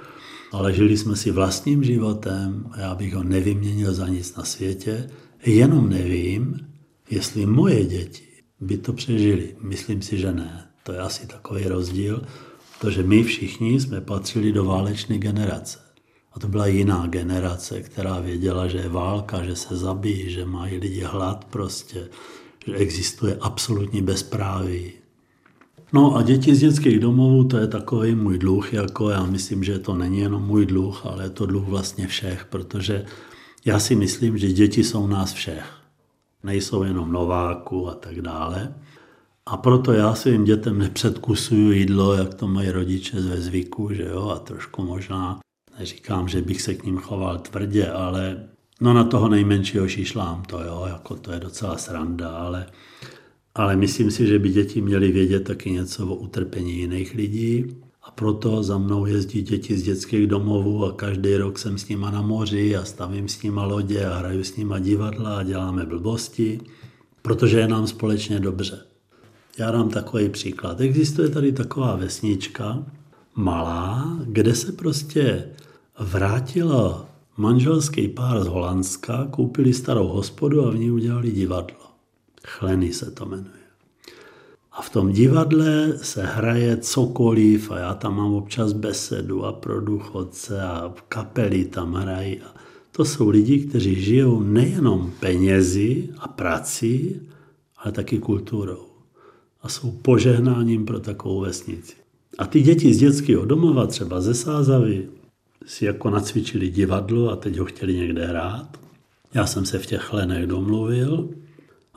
ale 0.54 0.72
žili 0.72 0.96
jsme 0.96 1.16
si 1.16 1.30
vlastním 1.30 1.84
životem 1.84 2.66
a 2.70 2.80
já 2.80 2.94
bych 2.94 3.14
ho 3.14 3.22
nevyměnil 3.22 3.94
za 3.94 4.08
nic 4.08 4.36
na 4.36 4.44
světě, 4.44 5.10
jenom 5.46 5.88
nevím, 5.88 6.58
jestli 7.10 7.46
moje 7.46 7.84
děti 7.84 8.28
by 8.60 8.78
to 8.78 8.92
přežili. 8.92 9.56
Myslím 9.60 10.02
si, 10.02 10.18
že 10.18 10.32
ne. 10.32 10.66
To 10.82 10.92
je 10.92 10.98
asi 10.98 11.26
takový 11.26 11.64
rozdíl, 11.64 12.22
protože 12.80 13.02
my 13.02 13.22
všichni 13.22 13.80
jsme 13.80 14.00
patřili 14.00 14.52
do 14.52 14.64
válečné 14.64 15.18
generace. 15.18 15.78
A 16.32 16.40
to 16.40 16.48
byla 16.48 16.66
jiná 16.66 17.06
generace, 17.06 17.82
která 17.82 18.20
věděla, 18.20 18.68
že 18.68 18.78
je 18.78 18.88
válka, 18.88 19.44
že 19.44 19.56
se 19.56 19.76
zabíjí, 19.76 20.30
že 20.30 20.44
mají 20.44 20.76
lidi 20.76 21.00
hlad 21.00 21.44
prostě, 21.44 22.08
že 22.66 22.74
existuje 22.74 23.36
absolutní 23.40 24.02
bezpráví. 24.02 24.92
No 25.94 26.16
a 26.16 26.22
děti 26.22 26.54
z 26.54 26.60
dětských 26.60 27.00
domovů, 27.00 27.44
to 27.44 27.56
je 27.56 27.66
takový 27.66 28.14
můj 28.14 28.38
dluh, 28.38 28.72
jako 28.72 29.10
já 29.10 29.26
myslím, 29.26 29.64
že 29.64 29.78
to 29.78 29.94
není 29.94 30.18
jenom 30.18 30.42
můj 30.42 30.66
dluh, 30.66 31.06
ale 31.06 31.24
je 31.24 31.30
to 31.30 31.46
dluh 31.46 31.68
vlastně 31.68 32.06
všech, 32.06 32.44
protože 32.44 33.04
já 33.64 33.78
si 33.78 33.96
myslím, 33.96 34.38
že 34.38 34.52
děti 34.52 34.84
jsou 34.84 35.06
nás 35.06 35.32
všech. 35.32 35.64
Nejsou 36.42 36.82
jenom 36.82 37.12
nováku 37.12 37.88
a 37.88 37.94
tak 37.94 38.20
dále. 38.20 38.74
A 39.46 39.56
proto 39.56 39.92
já 39.92 40.14
svým 40.14 40.44
dětem 40.44 40.78
nepředkusuju 40.78 41.72
jídlo, 41.72 42.14
jak 42.14 42.34
to 42.34 42.48
mají 42.48 42.70
rodiče 42.70 43.20
ve 43.20 43.40
zvyku, 43.40 43.92
že 43.92 44.04
jo, 44.04 44.28
a 44.28 44.38
trošku 44.38 44.82
možná, 44.82 45.40
neříkám, 45.78 46.28
že 46.28 46.42
bych 46.42 46.62
se 46.62 46.74
k 46.74 46.84
ním 46.84 46.98
choval 46.98 47.38
tvrdě, 47.38 47.90
ale 47.90 48.44
no 48.80 48.94
na 48.94 49.04
toho 49.04 49.28
nejmenšího 49.28 49.88
šišlám 49.88 50.42
to, 50.42 50.62
jo, 50.62 50.84
jako 50.86 51.16
to 51.16 51.32
je 51.32 51.40
docela 51.40 51.78
sranda, 51.78 52.28
ale, 52.28 52.66
ale 53.54 53.76
myslím 53.76 54.10
si, 54.10 54.26
že 54.26 54.38
by 54.38 54.48
děti 54.48 54.80
měly 54.80 55.12
vědět 55.12 55.40
taky 55.40 55.70
něco 55.70 56.06
o 56.06 56.14
utrpení 56.14 56.78
jiných 56.78 57.14
lidí 57.14 57.64
a 58.02 58.10
proto 58.10 58.62
za 58.62 58.78
mnou 58.78 59.06
jezdí 59.06 59.42
děti 59.42 59.78
z 59.78 59.82
dětských 59.82 60.26
domovů 60.26 60.84
a 60.84 60.92
každý 60.92 61.36
rok 61.36 61.58
jsem 61.58 61.78
s 61.78 61.88
nima 61.88 62.10
na 62.10 62.22
moři 62.22 62.76
a 62.76 62.84
stavím 62.84 63.28
s 63.28 63.42
nima 63.42 63.64
lodě 63.64 64.06
a 64.06 64.18
hraju 64.18 64.44
s 64.44 64.56
nima 64.56 64.78
divadla 64.78 65.38
a 65.38 65.42
děláme 65.42 65.86
blbosti, 65.86 66.60
protože 67.22 67.58
je 67.58 67.68
nám 67.68 67.86
společně 67.86 68.40
dobře. 68.40 68.78
Já 69.58 69.70
dám 69.70 69.90
takový 69.90 70.28
příklad. 70.28 70.80
Existuje 70.80 71.28
tady 71.28 71.52
taková 71.52 71.96
vesnička, 71.96 72.84
malá, 73.34 74.18
kde 74.24 74.54
se 74.54 74.72
prostě 74.72 75.44
vrátila 75.98 77.08
manželský 77.36 78.08
pár 78.08 78.44
z 78.44 78.46
Holandska, 78.46 79.26
koupili 79.30 79.72
starou 79.72 80.08
hospodu 80.08 80.66
a 80.66 80.70
v 80.70 80.78
ní 80.78 80.90
udělali 80.90 81.30
divadlo. 81.30 81.83
Chleny 82.46 82.92
se 82.92 83.10
to 83.10 83.26
jmenuje. 83.26 83.64
A 84.72 84.82
v 84.82 84.90
tom 84.90 85.12
divadle 85.12 85.98
se 85.98 86.22
hraje 86.22 86.76
cokoliv 86.76 87.70
a 87.70 87.78
já 87.78 87.94
tam 87.94 88.16
mám 88.16 88.34
občas 88.34 88.72
besedu 88.72 89.44
a 89.44 89.52
pro 89.52 89.80
důchodce 89.80 90.62
a 90.62 90.94
kapely 91.08 91.64
tam 91.64 91.94
hrají. 91.94 92.40
A 92.40 92.54
to 92.92 93.04
jsou 93.04 93.28
lidi, 93.28 93.58
kteří 93.58 94.02
žijou 94.02 94.40
nejenom 94.40 95.12
penězi 95.20 96.08
a 96.18 96.28
prací, 96.28 97.20
ale 97.76 97.92
taky 97.92 98.18
kulturou. 98.18 98.86
A 99.62 99.68
jsou 99.68 99.90
požehnáním 99.90 100.84
pro 100.84 101.00
takovou 101.00 101.40
vesnici. 101.40 101.94
A 102.38 102.46
ty 102.46 102.62
děti 102.62 102.94
z 102.94 102.98
dětského 102.98 103.44
domova, 103.44 103.86
třeba 103.86 104.20
ze 104.20 104.34
Sázavy, 104.34 105.08
si 105.66 105.84
jako 105.84 106.10
nacvičili 106.10 106.68
divadlo 106.68 107.30
a 107.30 107.36
teď 107.36 107.58
ho 107.58 107.64
chtěli 107.64 107.94
někde 107.94 108.26
hrát. 108.26 108.80
Já 109.34 109.46
jsem 109.46 109.66
se 109.66 109.78
v 109.78 109.86
těch 109.86 110.12
lenech 110.12 110.46
domluvil. 110.46 111.28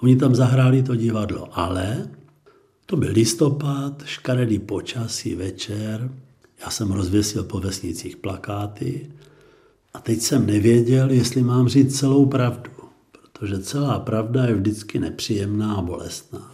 Oni 0.01 0.15
tam 0.15 0.35
zahráli 0.35 0.83
to 0.83 0.95
divadlo, 0.95 1.49
ale 1.51 2.07
to 2.85 2.97
byl 2.97 3.11
listopad, 3.11 4.03
škaredý 4.05 4.59
počasí, 4.59 5.35
večer. 5.35 6.11
Já 6.61 6.69
jsem 6.69 6.91
rozvěsil 6.91 7.43
po 7.43 7.59
vesnicích 7.59 8.17
plakáty 8.17 9.11
a 9.93 9.99
teď 9.99 10.19
jsem 10.21 10.45
nevěděl, 10.45 11.11
jestli 11.11 11.41
mám 11.41 11.67
říct 11.67 11.99
celou 11.99 12.25
pravdu, 12.25 12.71
protože 13.11 13.59
celá 13.59 13.99
pravda 13.99 14.45
je 14.45 14.53
vždycky 14.53 14.99
nepříjemná 14.99 15.75
a 15.75 15.81
bolestná. 15.81 16.51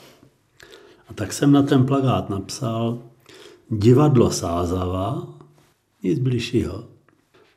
A 1.10 1.14
tak 1.14 1.34
jsem 1.34 1.52
na 1.52 1.64
ten 1.64 1.86
plakát 1.86 2.30
napsal 2.30 3.00
Divadlo 3.70 4.32
Sázava, 4.32 5.28
nic 6.04 6.20
bližšího. 6.20 6.84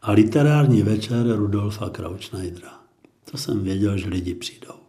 A 0.02 0.12
literární 0.12 0.82
večer 0.82 1.36
Rudolfa 1.36 1.88
Krautschneidera. 1.88 2.80
To 3.30 3.38
jsem 3.38 3.64
věděl, 3.64 3.96
že 3.96 4.08
lidi 4.08 4.34
přijdou. 4.34 4.85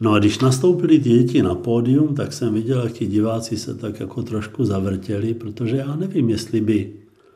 No 0.00 0.12
a 0.12 0.18
když 0.18 0.38
nastoupili 0.38 0.98
ty 0.98 1.08
děti 1.08 1.42
na 1.42 1.54
pódium, 1.54 2.14
tak 2.14 2.32
jsem 2.32 2.54
viděl, 2.54 2.82
jak 2.82 2.92
ti 2.92 3.06
diváci 3.06 3.56
se 3.56 3.74
tak 3.74 4.00
jako 4.00 4.22
trošku 4.22 4.64
zavrtěli, 4.64 5.34
protože 5.34 5.76
já 5.76 5.96
nevím, 5.96 6.30
jestli 6.30 6.60
by 6.60 6.92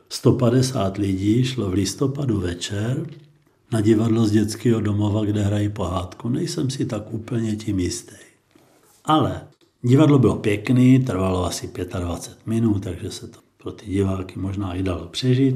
150 0.09 0.97
lidí 0.97 1.43
šlo 1.43 1.69
v 1.69 1.73
listopadu 1.73 2.39
večer 2.39 3.07
na 3.71 3.81
divadlo 3.81 4.25
z 4.25 4.31
dětského 4.31 4.81
domova, 4.81 5.25
kde 5.25 5.41
hrají 5.43 5.69
pohádku. 5.69 6.29
Nejsem 6.29 6.69
si 6.69 6.85
tak 6.85 7.13
úplně 7.13 7.55
tím 7.55 7.79
jistý. 7.79 8.15
Ale 9.05 9.41
divadlo 9.81 10.19
bylo 10.19 10.35
pěkný, 10.35 10.99
trvalo 10.99 11.45
asi 11.45 11.69
25 11.99 12.47
minut, 12.47 12.83
takže 12.83 13.11
se 13.11 13.27
to 13.27 13.39
pro 13.63 13.71
ty 13.71 13.85
diváky 13.85 14.39
možná 14.39 14.73
i 14.73 14.83
dalo 14.83 15.07
přežít. 15.07 15.55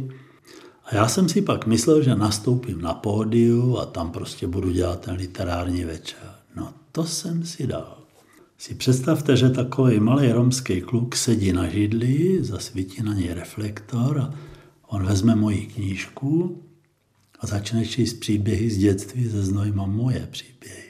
A 0.85 0.95
já 0.95 1.07
jsem 1.07 1.29
si 1.29 1.41
pak 1.41 1.67
myslel, 1.67 2.03
že 2.03 2.15
nastoupím 2.15 2.81
na 2.81 2.93
pódiu 2.93 3.77
a 3.77 3.85
tam 3.85 4.11
prostě 4.11 4.47
budu 4.47 4.71
dělat 4.71 4.99
ten 4.99 5.15
literární 5.15 5.83
večer. 5.83 6.42
No 6.55 6.73
to 6.91 7.03
jsem 7.05 7.43
si 7.45 7.67
dal. 7.67 7.97
Si 8.57 8.75
představte, 8.75 9.37
že 9.37 9.49
takový 9.49 9.99
malý 9.99 10.31
romský 10.31 10.81
kluk 10.81 11.15
sedí 11.15 11.53
na 11.53 11.69
židli, 11.69 12.43
zasvítí 12.43 13.03
na 13.03 13.13
něj 13.13 13.33
reflektor 13.33 14.19
a 14.19 14.33
on 14.87 15.05
vezme 15.05 15.35
moji 15.35 15.65
knížku 15.65 16.63
a 17.39 17.47
začne 17.47 17.85
číst 17.85 18.13
příběhy 18.13 18.69
z 18.69 18.77
dětství 18.77 19.27
ze 19.27 19.43
Znojma 19.43 19.85
moje 19.85 20.27
příběhy. 20.31 20.83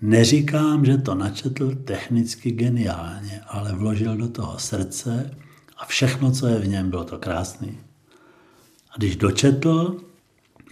Neříkám, 0.00 0.84
že 0.84 0.96
to 0.96 1.14
načetl 1.14 1.74
technicky 1.74 2.50
geniálně, 2.50 3.40
ale 3.46 3.72
vložil 3.72 4.16
do 4.16 4.28
toho 4.28 4.58
srdce 4.58 5.36
a 5.76 5.84
všechno, 5.86 6.32
co 6.32 6.46
je 6.46 6.58
v 6.58 6.68
něm, 6.68 6.90
bylo 6.90 7.04
to 7.04 7.18
krásný. 7.18 7.78
A 8.90 8.96
když 8.96 9.16
dočetl, 9.16 10.00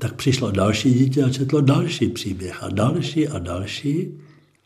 tak 0.01 0.15
přišlo 0.15 0.51
další 0.51 0.95
dítě 0.95 1.25
a 1.25 1.31
četlo 1.31 1.61
další 1.61 2.09
příběh 2.09 2.63
a 2.63 2.69
další 2.69 3.29
a 3.29 3.39
další. 3.39 4.09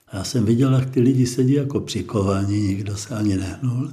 A 0.09 0.17
já 0.17 0.25
jsem 0.25 0.45
viděl, 0.45 0.75
jak 0.75 0.91
ty 0.91 1.01
lidi 1.01 1.27
sedí 1.27 1.53
jako 1.53 1.81
přikovaní, 1.81 2.61
nikdo 2.61 2.97
se 2.97 3.15
ani 3.15 3.37
nehnul. 3.37 3.93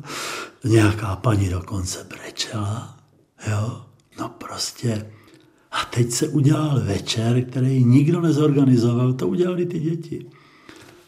Nějaká 0.63 1.15
paní 1.15 1.49
dokonce 1.49 2.07
brečela. 2.09 2.97
Jo, 3.51 3.81
no 4.19 4.29
prostě. 4.29 5.05
A 5.71 5.85
teď 5.95 6.11
se 6.11 6.27
udělal 6.27 6.81
večer, 6.83 7.45
který 7.45 7.83
nikdo 7.83 8.21
nezorganizoval, 8.21 9.13
to 9.13 9.27
udělali 9.27 9.65
ty 9.65 9.79
děti. 9.79 10.25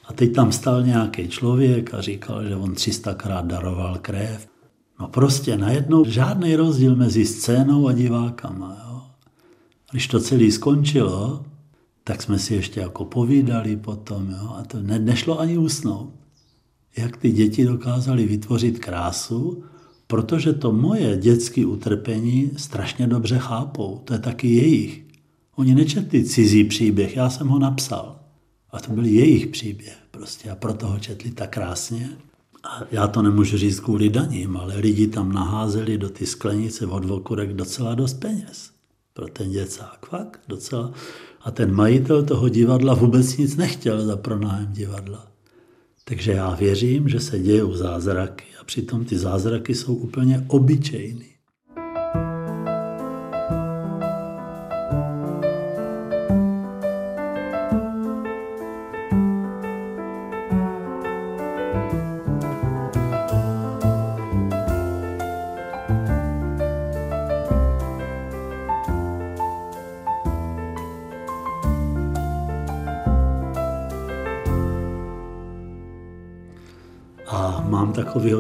A 0.06 0.14
teď 0.14 0.36
tam 0.36 0.52
stál 0.52 0.84
nějaký 0.84 1.28
člověk 1.28 1.94
a 1.94 2.02
říkal, 2.02 2.48
že 2.48 2.56
on 2.56 2.74
300krát 2.74 3.48
daroval 3.48 3.98
krev. 4.02 4.48
No 5.00 5.08
prostě 5.08 5.58
najednou 5.58 6.06
žádný 6.06 6.56
rozdíl 6.56 6.96
mezi 6.96 7.26
scénou 7.26 7.88
a 7.88 7.94
divákama. 7.94 8.78
Jo. 8.82 8.87
Když 9.92 10.08
to 10.08 10.20
celé 10.20 10.52
skončilo, 10.52 11.46
tak 12.04 12.22
jsme 12.22 12.40
si 12.40 12.56
ještě 12.56 12.80
jako 12.80 13.06
povídali 13.06 13.76
potom. 13.76 14.30
Jo, 14.30 14.56
a 14.58 14.64
to 14.64 14.82
ne, 14.82 15.00
nešlo 15.00 15.40
ani 15.40 15.58
usnout. 15.58 16.14
Jak 16.98 17.18
ty 17.18 17.32
děti 17.32 17.66
dokázali 17.66 18.26
vytvořit 18.26 18.80
krásu, 18.80 19.64
protože 20.08 20.54
to 20.54 20.72
moje 20.72 21.18
dětské 21.18 21.66
utrpení 21.66 22.52
strašně 22.58 23.08
dobře 23.08 23.38
chápou. 23.38 24.02
To 24.06 24.14
je 24.14 24.20
taky 24.20 24.48
jejich. 24.48 25.04
Oni 25.56 25.76
nečetli 25.76 26.24
cizí 26.24 26.64
příběh, 26.64 27.16
já 27.16 27.30
jsem 27.30 27.48
ho 27.48 27.60
napsal. 27.60 28.20
A 28.72 28.80
to 28.80 28.92
byl 28.92 29.06
jejich 29.06 29.48
příběh 29.48 29.98
prostě 30.12 30.50
a 30.50 30.56
proto 30.56 30.88
ho 30.88 31.00
četli 31.00 31.32
tak 31.32 31.50
krásně. 31.50 32.10
A 32.64 32.82
já 32.92 33.08
to 33.08 33.22
nemůžu 33.22 33.58
říct 33.58 33.80
kvůli 33.80 34.10
daním, 34.10 34.58
ale 34.58 34.78
lidi 34.78 35.08
tam 35.08 35.32
naházeli 35.32 35.98
do 35.98 36.10
ty 36.10 36.26
sklenice 36.26 36.86
od 36.86 37.06
vokurek 37.06 37.54
docela 37.54 37.96
dost 37.96 38.14
peněz. 38.14 38.77
Pro 39.18 39.28
ten 39.28 39.52
děcák, 39.52 40.06
fakt 40.06 40.42
docela. 40.48 40.94
A 41.42 41.52
ten 41.52 41.76
majitel 41.76 42.24
toho 42.24 42.50
divadla 42.50 42.94
vůbec 42.94 43.38
nic 43.38 43.56
nechtěl 43.56 44.06
za 44.06 44.18
pronájem 44.18 44.74
divadla. 44.74 45.28
Takže 46.04 46.32
já 46.32 46.56
věřím, 46.56 47.10
že 47.10 47.20
se 47.20 47.40
dějou 47.40 47.74
zázraky 47.74 48.46
a 48.62 48.64
přitom 48.64 49.06
ty 49.06 49.18
zázraky 49.18 49.76
jsou 49.76 49.96
úplně 49.96 50.46
obyčejný. 50.48 51.37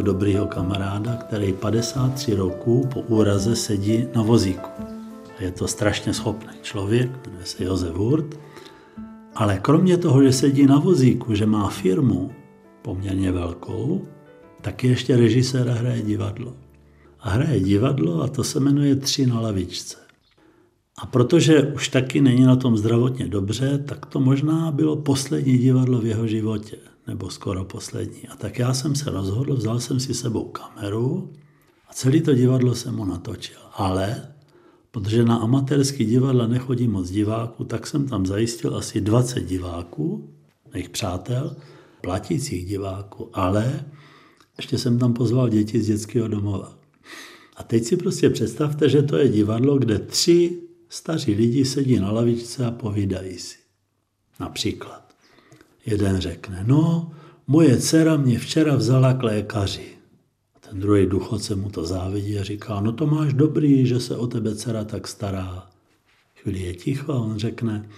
Dobrého 0.07 0.47
kamaráda, 0.47 1.15
který 1.15 1.53
53 1.53 2.35
roků 2.35 2.87
po 2.93 2.99
úraze 3.01 3.55
sedí 3.55 4.07
na 4.15 4.21
vozíku. 4.21 4.69
Je 5.39 5.51
to 5.51 5.67
strašně 5.67 6.13
schopný 6.13 6.53
člověk, 6.61 7.27
jmenuje 7.27 7.45
se 7.45 7.63
Josef 7.63 7.95
Hurt, 7.95 8.39
ale 9.35 9.59
kromě 9.59 9.97
toho, 9.97 10.23
že 10.23 10.31
sedí 10.31 10.65
na 10.65 10.79
vozíku, 10.79 11.35
že 11.35 11.45
má 11.45 11.69
firmu 11.69 12.31
poměrně 12.81 13.31
velkou, 13.31 14.07
tak 14.61 14.83
je 14.83 14.89
ještě 14.89 15.17
režisér 15.17 15.69
a 15.69 15.73
hraje 15.73 16.01
divadlo. 16.01 16.55
A 17.19 17.29
hraje 17.29 17.59
divadlo 17.59 18.21
a 18.21 18.27
to 18.27 18.43
se 18.43 18.59
jmenuje 18.59 18.95
Tři 18.95 19.25
na 19.25 19.39
lavičce. 19.39 19.97
A 20.97 21.05
protože 21.05 21.63
už 21.63 21.89
taky 21.89 22.21
není 22.21 22.43
na 22.43 22.55
tom 22.55 22.77
zdravotně 22.77 23.27
dobře, 23.27 23.77
tak 23.77 24.05
to 24.05 24.19
možná 24.19 24.71
bylo 24.71 24.95
poslední 24.95 25.57
divadlo 25.57 25.99
v 25.99 26.05
jeho 26.05 26.27
životě 26.27 26.77
nebo 27.07 27.29
skoro 27.29 27.65
poslední. 27.65 28.27
A 28.27 28.35
tak 28.35 28.59
já 28.59 28.73
jsem 28.73 28.95
se 28.95 29.09
rozhodl, 29.11 29.55
vzal 29.55 29.79
jsem 29.79 29.99
si 29.99 30.13
sebou 30.13 30.43
kameru 30.43 31.33
a 31.89 31.93
celé 31.93 32.21
to 32.21 32.33
divadlo 32.33 32.75
jsem 32.75 32.95
mu 32.95 33.05
natočil. 33.05 33.59
Ale 33.73 34.33
protože 34.91 35.25
na 35.25 35.35
amatérský 35.35 36.05
divadla 36.05 36.47
nechodí 36.47 36.87
moc 36.87 37.09
diváků, 37.09 37.63
tak 37.63 37.87
jsem 37.87 38.07
tam 38.07 38.25
zajistil 38.25 38.77
asi 38.77 39.01
20 39.01 39.41
diváků, 39.41 40.29
mých 40.73 40.89
přátel. 40.89 41.55
platících 42.01 42.65
diváků, 42.65 43.29
ale 43.33 43.85
ještě 44.57 44.77
jsem 44.77 44.99
tam 44.99 45.13
pozval 45.13 45.49
děti 45.49 45.81
z 45.81 45.87
dětského 45.87 46.27
domova. 46.27 46.79
A 47.55 47.63
teď 47.63 47.83
si 47.83 47.97
prostě 47.97 48.29
představte, 48.29 48.89
že 48.89 49.01
to 49.01 49.17
je 49.17 49.27
divadlo, 49.27 49.77
kde 49.77 49.99
tři 49.99 50.61
staří 50.89 51.33
lidi 51.33 51.65
sedí 51.65 51.99
na 51.99 52.11
lavičce 52.11 52.65
a 52.65 52.71
povídají 52.71 53.39
si. 53.39 53.57
Například. 54.39 55.06
Jeden 55.87 56.17
řekne, 56.21 56.63
no, 56.67 57.11
moje 57.47 57.77
dcera 57.77 58.17
mě 58.17 58.39
včera 58.39 58.75
vzala 58.75 59.13
k 59.13 59.23
lékaři. 59.23 59.85
Ten 60.69 60.79
druhý 60.79 61.05
důchodce 61.05 61.55
mu 61.55 61.69
to 61.69 61.85
závidí 61.85 62.39
a 62.39 62.43
říká, 62.43 62.81
no 62.81 62.91
to 62.91 63.05
máš 63.05 63.33
dobrý, 63.33 63.85
že 63.85 63.99
se 63.99 64.17
o 64.17 64.27
tebe 64.27 64.55
dcera 64.55 64.83
tak 64.83 65.07
stará. 65.07 65.67
Chvíli 66.41 66.59
je 66.59 66.73
ticho 66.73 67.13
a 67.13 67.19
on 67.19 67.37
řekne, 67.37 67.89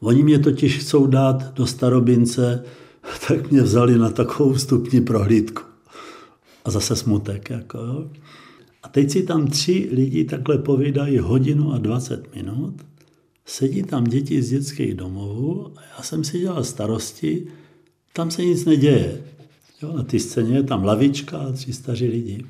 oni 0.00 0.22
mě 0.22 0.38
totiž 0.38 0.78
chcou 0.78 1.06
dát 1.06 1.54
do 1.54 1.66
starobince, 1.66 2.64
tak 3.28 3.50
mě 3.50 3.62
vzali 3.62 3.98
na 3.98 4.10
takovou 4.10 4.52
vstupní 4.52 5.00
prohlídku. 5.00 5.62
A 6.64 6.70
zase 6.70 6.96
smutek. 6.96 7.50
Jako, 7.50 7.78
jo. 7.78 8.10
A 8.82 8.88
teď 8.88 9.10
si 9.10 9.22
tam 9.22 9.46
tři 9.46 9.88
lidi 9.92 10.24
takhle 10.24 10.58
povídají 10.58 11.18
hodinu 11.18 11.72
a 11.72 11.78
20 11.78 12.34
minut. 12.34 12.74
Sedí 13.46 13.82
tam 13.82 14.04
děti 14.04 14.42
z 14.42 14.50
dětských 14.50 14.94
domovů 14.94 15.72
a 15.76 15.80
já 15.96 16.02
jsem 16.02 16.24
si 16.24 16.38
dělal 16.38 16.64
starosti, 16.64 17.46
tam 18.12 18.30
se 18.30 18.44
nic 18.44 18.64
neděje. 18.64 19.24
Jo, 19.82 19.92
na 19.96 20.02
té 20.02 20.18
scéně 20.18 20.56
je 20.56 20.62
tam 20.62 20.84
lavička 20.84 21.38
a 21.38 21.52
tři 21.52 21.72
staří 21.72 22.06
lidi. 22.06 22.44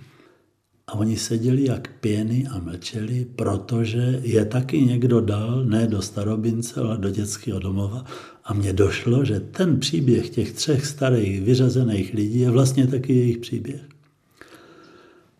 A 0.87 0.95
oni 0.95 1.17
seděli 1.17 1.65
jak 1.65 1.89
pěny 2.01 2.47
a 2.51 2.59
mlčeli, 2.59 3.27
protože 3.37 4.21
je 4.23 4.45
taky 4.45 4.81
někdo 4.81 5.21
dal, 5.21 5.65
ne 5.65 5.87
do 5.87 6.03
starobince, 6.03 6.81
ale 6.81 6.99
do 6.99 7.11
dětského 7.11 7.59
domova. 7.59 8.05
A 8.45 8.55
mně 8.55 8.73
došlo, 8.73 9.25
že 9.25 9.41
ten 9.41 9.81
příběh 9.81 10.31
těch 10.31 10.53
třech 10.53 10.87
starých 10.87 11.43
vyřazených 11.43 12.15
lidí 12.15 12.41
je 12.41 12.51
vlastně 12.51 12.87
taky 12.87 13.15
jejich 13.15 13.39
příběh. 13.39 13.81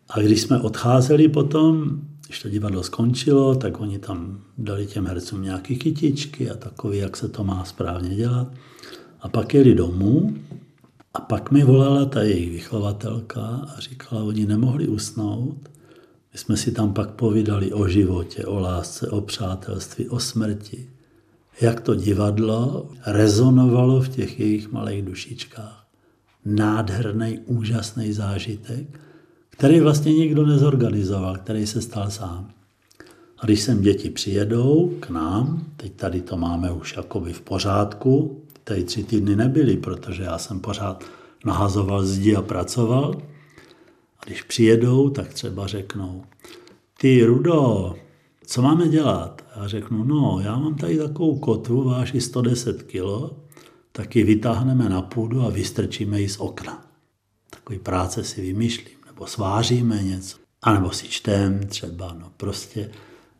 A 0.09 0.19
když 0.19 0.41
jsme 0.41 0.61
odcházeli 0.61 1.27
potom, 1.27 2.01
když 2.27 2.41
to 2.41 2.49
divadlo 2.49 2.83
skončilo, 2.83 3.55
tak 3.55 3.79
oni 3.79 3.99
tam 3.99 4.41
dali 4.57 4.87
těm 4.87 5.05
hercům 5.05 5.41
nějaké 5.41 5.75
kytičky 5.75 6.49
a 6.49 6.55
takový, 6.55 6.97
jak 6.97 7.17
se 7.17 7.27
to 7.29 7.43
má 7.43 7.65
správně 7.65 8.15
dělat. 8.15 8.47
A 9.21 9.29
pak 9.29 9.53
jeli 9.53 9.75
domů 9.75 10.35
a 11.13 11.21
pak 11.21 11.51
mi 11.51 11.63
volala 11.63 12.05
ta 12.05 12.21
jejich 12.21 12.51
vychovatelka 12.51 13.41
a 13.41 13.79
říkala, 13.79 14.23
oni 14.23 14.45
nemohli 14.45 14.87
usnout. 14.87 15.69
My 16.33 16.39
jsme 16.39 16.57
si 16.57 16.71
tam 16.71 16.93
pak 16.93 17.09
povídali 17.09 17.73
o 17.73 17.87
životě, 17.87 18.45
o 18.45 18.59
lásce, 18.59 19.09
o 19.09 19.21
přátelství, 19.21 20.09
o 20.09 20.19
smrti. 20.19 20.89
Jak 21.61 21.81
to 21.81 21.95
divadlo 21.95 22.89
rezonovalo 23.05 24.01
v 24.01 24.09
těch 24.09 24.39
jejich 24.39 24.71
malých 24.71 25.05
dušičkách. 25.05 25.87
Nádherný, 26.45 27.39
úžasný 27.45 28.13
zážitek, 28.13 28.99
který 29.57 29.79
vlastně 29.79 30.13
nikdo 30.13 30.45
nezorganizoval, 30.45 31.35
který 31.37 31.67
se 31.67 31.81
stal 31.81 32.09
sám. 32.09 32.51
A 33.37 33.45
když 33.45 33.61
sem 33.61 33.81
děti 33.81 34.09
přijedou 34.09 34.93
k 34.99 35.09
nám, 35.09 35.65
teď 35.77 35.93
tady 35.93 36.21
to 36.21 36.37
máme 36.37 36.71
už 36.71 36.93
jakoby 36.97 37.33
v 37.33 37.41
pořádku, 37.41 38.41
tady 38.63 38.83
tři 38.83 39.03
týdny 39.03 39.35
nebyly, 39.35 39.77
protože 39.77 40.23
já 40.23 40.37
jsem 40.37 40.59
pořád 40.59 41.03
nahazoval 41.45 42.05
zdi 42.05 42.35
a 42.35 42.41
pracoval. 42.41 43.21
A 44.19 44.25
když 44.25 44.43
přijedou, 44.43 45.09
tak 45.09 45.33
třeba 45.33 45.67
řeknou, 45.67 46.23
ty 46.99 47.23
Rudo, 47.23 47.95
co 48.45 48.61
máme 48.61 48.87
dělat? 48.87 49.41
Já 49.55 49.67
řeknu, 49.67 50.03
no, 50.03 50.39
já 50.43 50.59
mám 50.59 50.75
tady 50.75 50.97
takovou 50.97 51.39
kotvu, 51.39 51.83
váží 51.83 52.21
110 52.21 52.83
kilo, 52.83 53.31
tak 53.91 54.15
ji 54.15 54.23
vytáhneme 54.23 54.89
na 54.89 55.01
půdu 55.01 55.41
a 55.41 55.49
vystrčíme 55.49 56.21
ji 56.21 56.29
z 56.29 56.37
okna. 56.37 56.85
Takový 57.49 57.79
práce 57.79 58.23
si 58.23 58.41
vymýšlím, 58.41 58.96
nebo 59.17 59.27
sváříme 59.27 60.03
něco, 60.03 60.37
a 60.61 60.73
nebo 60.73 60.91
si 60.91 61.07
čtem 61.07 61.59
třeba, 61.67 62.15
no 62.19 62.31
prostě. 62.37 62.89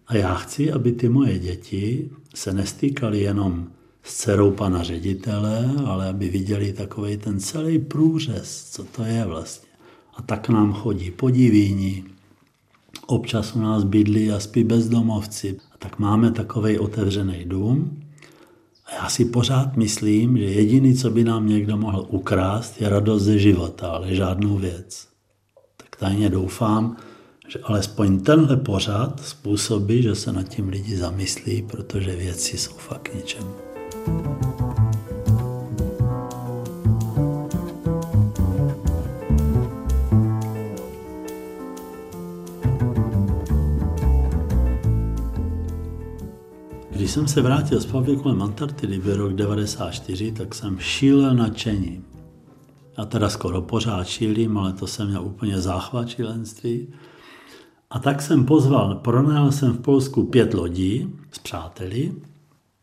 A 0.07 0.15
já 0.15 0.35
chci, 0.35 0.71
aby 0.71 0.91
ty 0.91 1.09
moje 1.09 1.39
děti 1.39 2.09
se 2.35 2.53
nestýkaly 2.53 3.19
jenom 3.19 3.67
s 4.03 4.17
dcerou 4.17 4.51
pana 4.51 4.83
ředitele, 4.83 5.71
ale 5.85 6.09
aby 6.09 6.29
viděli 6.29 6.73
takový 6.73 7.17
ten 7.17 7.39
celý 7.39 7.79
průřez, 7.79 8.69
co 8.71 8.83
to 8.83 9.03
je 9.03 9.25
vlastně. 9.25 9.69
A 10.15 10.21
tak 10.21 10.49
nám 10.49 10.73
chodí 10.73 11.11
podivíni, 11.11 12.03
občas 13.05 13.55
u 13.55 13.61
nás 13.61 13.83
bydlí 13.83 14.31
a 14.31 14.39
spí 14.39 14.63
bezdomovci. 14.63 15.57
A 15.71 15.77
tak 15.77 15.99
máme 15.99 16.31
takový 16.31 16.79
otevřený 16.79 17.45
dům. 17.45 18.03
A 18.85 18.93
já 18.95 19.09
si 19.09 19.25
pořád 19.25 19.77
myslím, 19.77 20.37
že 20.37 20.43
jediný, 20.43 20.95
co 20.95 21.09
by 21.09 21.23
nám 21.23 21.47
někdo 21.47 21.77
mohl 21.77 22.05
ukrást, 22.09 22.81
je 22.81 22.89
radost 22.89 23.23
ze 23.23 23.39
života, 23.39 23.89
ale 23.89 24.15
žádnou 24.15 24.57
věc. 24.57 25.16
Tajně 25.99 26.29
doufám, 26.29 26.97
že 27.47 27.59
alespoň 27.63 28.19
tenhle 28.19 28.57
pořád 28.57 29.25
způsobí, 29.25 30.03
že 30.03 30.15
se 30.15 30.33
nad 30.33 30.43
tím 30.43 30.69
lidi 30.69 30.97
zamyslí, 30.97 31.61
protože 31.61 32.15
věci 32.15 32.57
jsou 32.57 32.73
fakt 32.73 33.15
ničemu. 33.15 33.55
Když 46.91 47.11
jsem 47.11 47.27
se 47.27 47.41
vrátil 47.41 47.79
z 47.79 47.85
plavby 47.85 48.15
kolem 48.15 48.41
Antarktidy 48.41 48.97
v 48.97 49.17
rok 49.17 49.33
94, 49.33 50.31
tak 50.31 50.55
jsem 50.55 50.79
šílel 50.79 51.35
nadšení. 51.35 52.03
Já 52.97 53.05
teda 53.05 53.29
skoro 53.29 53.61
pořád 53.61 54.07
šílím, 54.07 54.57
ale 54.57 54.73
to 54.73 54.87
jsem 54.87 55.07
měl 55.07 55.25
úplně 55.25 55.61
záchvat 55.61 56.09
šílenství. 56.09 56.87
A 57.89 57.99
tak 57.99 58.21
jsem 58.21 58.45
pozval, 58.45 58.95
pronajal 58.95 59.51
jsem 59.51 59.71
v 59.71 59.81
Polsku 59.81 60.23
pět 60.23 60.53
lodí 60.53 61.15
s 61.31 61.39
přáteli 61.39 62.13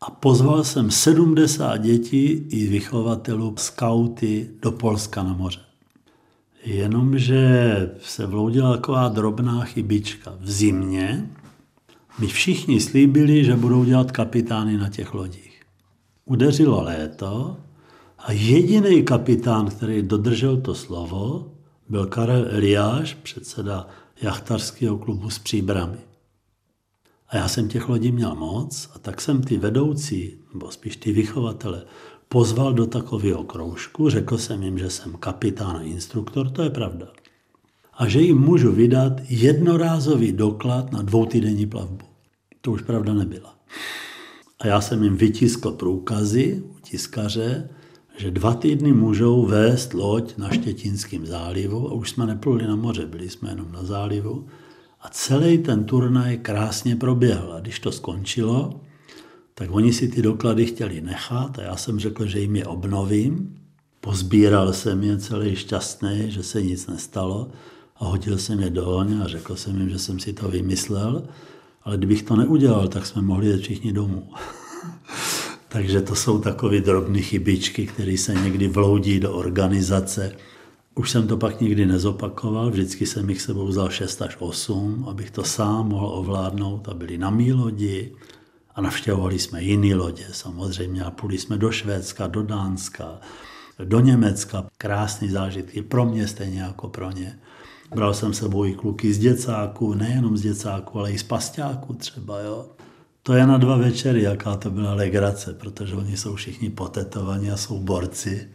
a 0.01 0.11
pozval 0.11 0.63
jsem 0.63 0.91
70 0.91 1.77
dětí 1.77 2.25
i 2.49 2.67
vychovatelů 2.67 3.53
skauty 3.57 4.49
do 4.61 4.71
Polska 4.71 5.23
na 5.23 5.33
moře. 5.33 5.59
Jenomže 6.63 7.75
se 8.01 8.25
vloudila 8.25 8.71
taková 8.75 9.09
drobná 9.09 9.63
chybička. 9.63 10.33
V 10.39 10.51
zimě 10.51 11.29
mi 12.19 12.27
všichni 12.27 12.81
slíbili, 12.81 13.43
že 13.43 13.55
budou 13.55 13.83
dělat 13.83 14.11
kapitány 14.11 14.77
na 14.77 14.89
těch 14.89 15.13
lodích. 15.13 15.61
Udeřilo 16.25 16.83
léto 16.83 17.57
a 18.25 18.31
jediný 18.31 19.03
kapitán, 19.03 19.69
který 19.69 20.01
dodržel 20.01 20.61
to 20.61 20.75
slovo, 20.75 21.51
byl 21.89 22.05
Karel 22.05 22.47
Eliáš, 22.49 23.13
předseda 23.13 23.87
jachtarského 24.21 24.97
klubu 24.97 25.29
s 25.29 25.39
příbrami. 25.39 25.97
A 27.29 27.37
já 27.37 27.47
jsem 27.47 27.67
těch 27.67 27.89
lodí 27.89 28.11
měl 28.11 28.35
moc 28.35 28.89
a 28.95 28.99
tak 28.99 29.21
jsem 29.21 29.41
ty 29.41 29.57
vedoucí, 29.57 30.37
nebo 30.53 30.71
spíš 30.71 30.95
ty 30.95 31.11
vychovatele, 31.11 31.85
pozval 32.29 32.73
do 32.73 32.87
takového 32.87 33.43
kroužku, 33.43 34.09
řekl 34.09 34.37
jsem 34.37 34.63
jim, 34.63 34.77
že 34.77 34.89
jsem 34.89 35.13
kapitán 35.13 35.77
a 35.77 35.81
instruktor, 35.81 36.49
to 36.49 36.63
je 36.63 36.69
pravda. 36.69 37.07
A 37.93 38.07
že 38.07 38.21
jim 38.21 38.37
můžu 38.37 38.71
vydat 38.71 39.13
jednorázový 39.29 40.31
doklad 40.31 40.91
na 40.91 41.01
dvoutýdenní 41.01 41.65
plavbu. 41.65 42.05
To 42.61 42.71
už 42.71 42.81
pravda 42.81 43.13
nebyla. 43.13 43.55
A 44.59 44.67
já 44.67 44.81
jsem 44.81 45.03
jim 45.03 45.17
vytiskl 45.17 45.71
průkazy 45.71 46.63
u 46.65 46.79
tiskaře, 46.81 47.69
že 48.17 48.31
dva 48.31 48.53
týdny 48.53 48.93
můžou 48.93 49.45
vést 49.45 49.93
loď 49.93 50.37
na 50.37 50.49
Štětinském 50.49 51.25
zálivu 51.25 51.89
a 51.89 51.93
už 51.93 52.09
jsme 52.09 52.25
nepluli 52.25 52.67
na 52.67 52.75
moře, 52.75 53.05
byli 53.05 53.29
jsme 53.29 53.49
jenom 53.49 53.71
na 53.71 53.83
zálivu 53.83 54.47
a 55.01 55.09
celý 55.09 55.57
ten 55.57 55.83
turnaj 55.83 56.37
krásně 56.37 56.95
proběhl. 56.95 57.53
A 57.53 57.59
když 57.59 57.79
to 57.79 57.91
skončilo, 57.91 58.81
tak 59.53 59.69
oni 59.71 59.93
si 59.93 60.07
ty 60.07 60.21
doklady 60.21 60.65
chtěli 60.65 61.01
nechat 61.01 61.59
a 61.59 61.61
já 61.61 61.77
jsem 61.77 61.99
řekl, 61.99 62.25
že 62.25 62.39
jim 62.39 62.55
je 62.55 62.65
obnovím. 62.65 63.57
Pozbíral 64.01 64.73
jsem 64.73 65.03
je 65.03 65.17
celý 65.17 65.55
šťastný, 65.55 66.25
že 66.27 66.43
se 66.43 66.61
nic 66.61 66.87
nestalo 66.87 67.49
a 67.95 68.05
hodil 68.05 68.37
jsem 68.37 68.59
je 68.59 68.69
do 68.69 68.99
a 68.99 69.27
řekl 69.27 69.55
jsem 69.55 69.79
jim, 69.79 69.89
že 69.89 69.99
jsem 69.99 70.19
si 70.19 70.33
to 70.33 70.47
vymyslel. 70.47 71.23
Ale 71.83 71.97
kdybych 71.97 72.23
to 72.23 72.35
neudělal, 72.35 72.87
tak 72.87 73.05
jsme 73.05 73.21
mohli 73.21 73.47
jít 73.47 73.61
všichni 73.61 73.93
domů. 73.93 74.29
Takže 75.75 76.01
to 76.01 76.15
jsou 76.15 76.39
takové 76.39 76.81
drobné 76.81 77.21
chybičky, 77.21 77.87
které 77.87 78.17
se 78.17 78.33
někdy 78.33 78.67
vloudí 78.67 79.19
do 79.19 79.33
organizace 79.33 80.35
už 80.95 81.11
jsem 81.11 81.27
to 81.27 81.37
pak 81.37 81.61
nikdy 81.61 81.85
nezopakoval, 81.85 82.69
vždycky 82.69 83.05
jsem 83.05 83.29
jich 83.29 83.41
sebou 83.41 83.67
vzal 83.67 83.89
6 83.89 84.21
až 84.21 84.37
8, 84.39 85.05
abych 85.09 85.31
to 85.31 85.43
sám 85.43 85.87
mohl 85.87 86.07
ovládnout 86.07 86.89
a 86.89 86.93
byli 86.93 87.17
na 87.17 87.29
mý 87.29 87.53
lodi 87.53 88.15
a 88.75 88.81
navštěvovali 88.81 89.39
jsme 89.39 89.63
jiné 89.63 89.95
lodě 89.95 90.25
samozřejmě 90.31 91.03
a 91.03 91.11
půjli 91.11 91.37
jsme 91.37 91.57
do 91.57 91.71
Švédska, 91.71 92.27
do 92.27 92.43
Dánska, 92.43 93.19
do 93.83 93.99
Německa. 93.99 94.65
Krásný 94.77 95.29
zážitky 95.29 95.81
pro 95.81 96.05
mě 96.05 96.27
stejně 96.27 96.61
jako 96.61 96.89
pro 96.89 97.11
ně. 97.11 97.39
Bral 97.95 98.13
jsem 98.13 98.33
sebou 98.33 98.65
i 98.65 98.73
kluky 98.73 99.13
z 99.13 99.17
děcáku, 99.19 99.93
nejenom 99.93 100.37
z 100.37 100.41
děcáku, 100.41 100.99
ale 100.99 101.11
i 101.11 101.17
z 101.17 101.23
pastáku 101.23 101.93
třeba. 101.93 102.39
Jo. 102.39 102.74
To 103.25 103.33
je 103.33 103.47
na 103.47 103.57
dva 103.57 103.77
večery, 103.77 104.21
jaká 104.21 104.55
to 104.55 104.71
byla 104.71 104.93
legrace, 104.93 105.53
protože 105.53 105.95
oni 105.95 106.17
jsou 106.17 106.35
všichni 106.35 106.69
potetovaní 106.69 107.51
a 107.51 107.57
jsou 107.57 107.79
borci. 107.79 108.49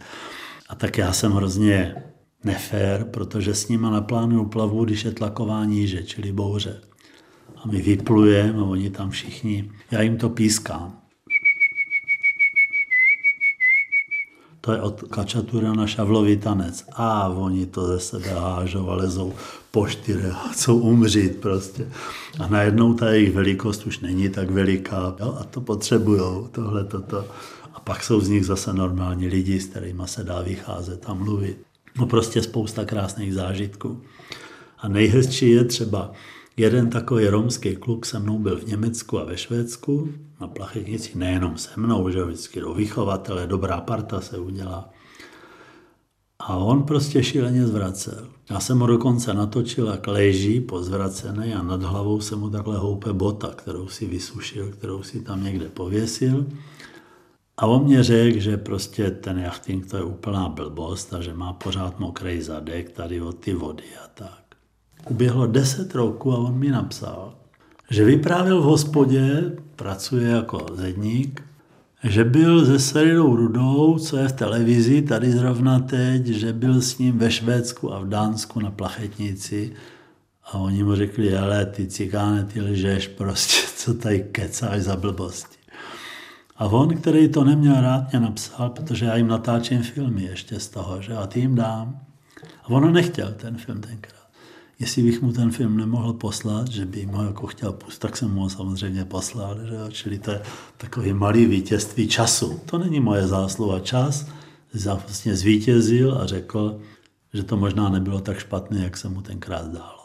A 0.68 0.74
tak 0.74 0.98
já 0.98 1.12
jsem 1.12 1.32
hrozně 1.32 1.94
nefér, 2.44 3.04
protože 3.04 3.54
s 3.54 3.68
nima 3.68 3.90
naplánuju 3.90 4.44
plavu, 4.44 4.84
když 4.84 5.04
je 5.04 5.10
tlaková 5.10 5.64
níže, 5.64 6.02
čili 6.02 6.32
bouře. 6.32 6.80
A 7.56 7.68
my 7.68 7.82
vyplujeme 7.82 8.58
a 8.58 8.64
oni 8.64 8.90
tam 8.90 9.10
všichni, 9.10 9.70
já 9.90 10.02
jim 10.02 10.16
to 10.16 10.28
pískám. 10.28 11.00
To 14.60 14.72
je 14.72 14.80
od 14.80 15.02
Kačatura 15.02 15.72
na 15.72 15.86
šavlový 15.86 16.36
tanec. 16.36 16.84
A 16.92 17.28
oni 17.28 17.66
to 17.66 17.86
ze 17.86 18.00
sebe 18.00 18.28
hážou 18.28 18.90
a 18.90 18.94
lezou 18.94 19.32
po 19.70 19.86
čtyře 19.86 20.30
a 20.30 20.48
chcou 20.48 20.78
umřít 20.78 21.36
prostě. 21.36 21.86
A 22.38 22.48
najednou 22.48 22.94
ta 22.94 23.10
jejich 23.10 23.34
velikost 23.34 23.86
už 23.86 24.00
není 24.00 24.28
tak 24.28 24.50
veliká 24.50 25.16
jo? 25.20 25.36
a 25.40 25.44
to 25.44 25.60
potřebujou, 25.60 26.48
tohle, 26.52 26.84
toto. 26.84 27.24
A 27.74 27.80
pak 27.80 28.04
jsou 28.04 28.20
z 28.20 28.28
nich 28.28 28.46
zase 28.46 28.72
normální 28.72 29.28
lidi, 29.28 29.60
s 29.60 29.66
kterými 29.66 30.02
se 30.06 30.24
dá 30.24 30.42
vycházet 30.42 31.04
a 31.06 31.14
mluvit. 31.14 31.58
No 31.98 32.06
prostě 32.06 32.42
spousta 32.42 32.84
krásných 32.84 33.34
zážitků. 33.34 34.00
A 34.78 34.88
nejhezčí 34.88 35.50
je 35.50 35.64
třeba 35.64 36.12
jeden 36.56 36.90
takový 36.90 37.28
romský 37.28 37.76
kluk 37.76 38.06
se 38.06 38.18
mnou 38.18 38.38
byl 38.38 38.58
v 38.58 38.66
Německu 38.66 39.18
a 39.18 39.24
ve 39.24 39.36
Švédsku 39.36 40.08
na 40.40 40.46
plachetnici, 40.46 41.18
nejenom 41.18 41.58
se 41.58 41.70
mnou, 41.76 42.10
že 42.10 42.24
vždycky 42.24 42.60
do 42.60 42.74
vychovatele, 42.74 43.46
dobrá 43.46 43.80
parta 43.80 44.20
se 44.20 44.38
udělá. 44.38 44.90
A 46.38 46.56
on 46.56 46.82
prostě 46.82 47.22
šíleně 47.22 47.66
zvracel. 47.66 48.28
Já 48.50 48.60
jsem 48.60 48.78
ho 48.78 48.86
dokonce 48.86 49.34
natočil, 49.34 49.86
jak 49.86 50.06
leží 50.06 50.60
pozvracený 50.60 51.54
a 51.54 51.62
nad 51.62 51.82
hlavou 51.82 52.20
se 52.20 52.36
mu 52.36 52.50
takhle 52.50 52.78
houpe 52.78 53.12
bota, 53.12 53.48
kterou 53.48 53.88
si 53.88 54.06
vysušil, 54.06 54.70
kterou 54.70 55.02
si 55.02 55.20
tam 55.20 55.44
někde 55.44 55.68
pověsil. 55.68 56.46
A 57.56 57.66
on 57.66 57.84
mě 57.84 58.02
řekl, 58.02 58.40
že 58.40 58.56
prostě 58.56 59.10
ten 59.10 59.38
jachting 59.38 59.90
to 59.90 59.96
je 59.96 60.02
úplná 60.02 60.48
blbost 60.48 61.14
a 61.14 61.20
že 61.20 61.34
má 61.34 61.52
pořád 61.52 61.98
mokrý 61.98 62.42
zadek 62.42 62.90
tady 62.90 63.20
od 63.20 63.38
ty 63.38 63.54
vody 63.54 63.84
a 64.04 64.08
tak. 64.14 64.39
Uběhlo 65.08 65.46
deset 65.46 65.94
roků 65.94 66.32
a 66.32 66.38
on 66.38 66.58
mi 66.58 66.70
napsal, 66.70 67.34
že 67.90 68.04
vyprávěl 68.04 68.60
v 68.60 68.64
hospodě, 68.64 69.52
pracuje 69.76 70.28
jako 70.28 70.66
zedník, 70.74 71.42
že 72.04 72.24
byl 72.24 72.66
se 72.66 72.78
Seridou 72.78 73.36
Rudou, 73.36 73.98
co 73.98 74.16
je 74.16 74.28
v 74.28 74.32
televizi 74.32 75.02
tady 75.02 75.32
zrovna 75.32 75.78
teď, 75.78 76.26
že 76.26 76.52
byl 76.52 76.82
s 76.82 76.98
ním 76.98 77.18
ve 77.18 77.30
Švédsku 77.30 77.94
a 77.94 78.00
v 78.00 78.08
Dánsku 78.08 78.60
na 78.60 78.70
plachetnici 78.70 79.72
a 80.44 80.58
oni 80.58 80.84
mu 80.84 80.94
řekli, 80.94 81.36
ale 81.36 81.66
ty 81.66 81.86
cikáne, 81.86 82.44
ty 82.44 82.60
lžeš 82.60 83.08
prostě, 83.08 83.66
co 83.76 83.94
tady 83.94 84.20
kecáš 84.32 84.82
za 84.82 84.96
blbosti. 84.96 85.60
A 86.56 86.66
on, 86.66 86.96
který 86.96 87.28
to 87.28 87.44
neměl 87.44 87.80
rád, 87.80 88.10
mě 88.12 88.20
napsal, 88.20 88.70
protože 88.70 89.06
já 89.06 89.16
jim 89.16 89.28
natáčím 89.28 89.82
filmy 89.82 90.22
ještě 90.22 90.60
z 90.60 90.68
toho, 90.68 91.02
že 91.02 91.16
a 91.16 91.26
ty 91.26 91.40
jim 91.40 91.54
dám. 91.54 92.00
A 92.64 92.68
ono 92.68 92.90
nechtěl 92.90 93.32
ten 93.36 93.56
film 93.56 93.80
tenkrát. 93.80 94.19
Jestli 94.80 95.02
bych 95.02 95.22
mu 95.22 95.32
ten 95.32 95.50
film 95.50 95.76
nemohl 95.76 96.12
poslat, 96.12 96.68
že 96.68 96.86
by 96.86 97.04
ho 97.04 97.24
jako 97.24 97.46
chtěl 97.46 97.72
pustit, 97.72 98.00
tak 98.00 98.16
jsem 98.16 98.30
mu 98.30 98.40
ho 98.40 98.50
samozřejmě 98.50 99.04
poslal. 99.04 99.58
Že 99.66 99.74
jo? 99.74 99.86
Čili 99.90 100.18
to 100.18 100.30
je 100.30 100.42
takový 100.76 101.12
malý 101.12 101.46
vítězství 101.46 102.08
času. 102.08 102.60
To 102.66 102.78
není 102.78 103.00
moje 103.00 103.26
zásluha. 103.26 103.80
Čas 103.80 104.26
vlastně 104.84 105.36
zvítězil 105.36 106.18
a 106.18 106.26
řekl, 106.26 106.80
že 107.34 107.42
to 107.42 107.56
možná 107.56 107.88
nebylo 107.88 108.20
tak 108.20 108.38
špatné, 108.38 108.84
jak 108.84 108.96
se 108.96 109.08
mu 109.08 109.22
tenkrát 109.22 109.64
zdálo. 109.64 110.00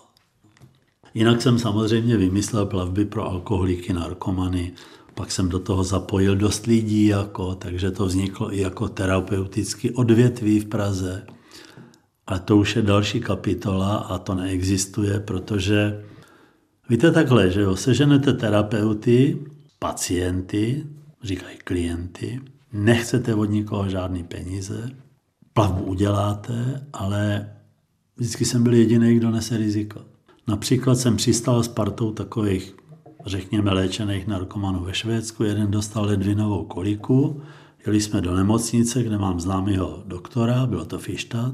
Jinak 1.14 1.42
jsem 1.42 1.60
samozřejmě 1.60 2.18
vymyslel 2.18 2.66
plavby 2.66 3.06
pro 3.06 3.24
alkoholiky, 3.24 3.94
narkomany, 3.94 4.72
pak 5.14 5.32
jsem 5.32 5.50
do 5.50 5.60
toho 5.60 5.84
zapojil 5.84 6.36
dost 6.36 6.66
lidí, 6.66 7.06
jako, 7.06 7.56
takže 7.56 7.92
to 7.92 8.06
vzniklo 8.06 8.54
i 8.54 8.62
jako 8.62 8.90
terapeutický 8.90 9.92
odvětví 9.92 10.60
v 10.60 10.66
Praze. 10.66 11.26
Ale 12.28 12.40
to 12.40 12.58
už 12.58 12.76
je 12.76 12.82
další 12.82 13.20
kapitola 13.20 13.96
a 13.96 14.18
to 14.18 14.36
neexistuje, 14.36 15.20
protože 15.20 16.04
víte 16.90 17.12
takhle, 17.12 17.52
že 17.52 17.62
jo, 17.62 17.76
seženete 17.76 18.34
terapeuty, 18.34 19.38
pacienty, 19.80 20.86
říkají 21.24 21.58
klienty, 21.64 22.42
nechcete 22.74 23.36
od 23.36 23.46
nikoho 23.46 23.90
žádný 23.90 24.24
peníze, 24.24 24.92
plavbu 25.54 25.84
uděláte, 25.84 26.88
ale 26.94 27.50
vždycky 28.18 28.46
jsem 28.46 28.64
byl 28.64 28.74
jediný, 28.74 29.16
kdo 29.16 29.32
nese 29.32 29.58
riziko. 29.58 30.02
Například 30.48 30.96
jsem 30.96 31.16
přistal 31.16 31.64
s 31.64 31.68
partou 31.68 32.12
takových 32.12 32.76
řekněme, 33.26 33.74
léčených 33.74 34.28
narkomanů 34.28 34.84
ve 34.84 34.94
Švédsku. 34.94 35.44
Jeden 35.44 35.72
dostal 35.72 36.06
ledvinovou 36.06 36.66
koliku, 36.66 37.42
jeli 37.86 38.02
jsme 38.02 38.22
do 38.22 38.36
nemocnice, 38.36 39.04
kde 39.04 39.18
mám 39.18 39.40
známého 39.40 40.04
doktora, 40.06 40.66
bylo 40.66 40.86
to 40.86 41.00
Fištat, 41.00 41.54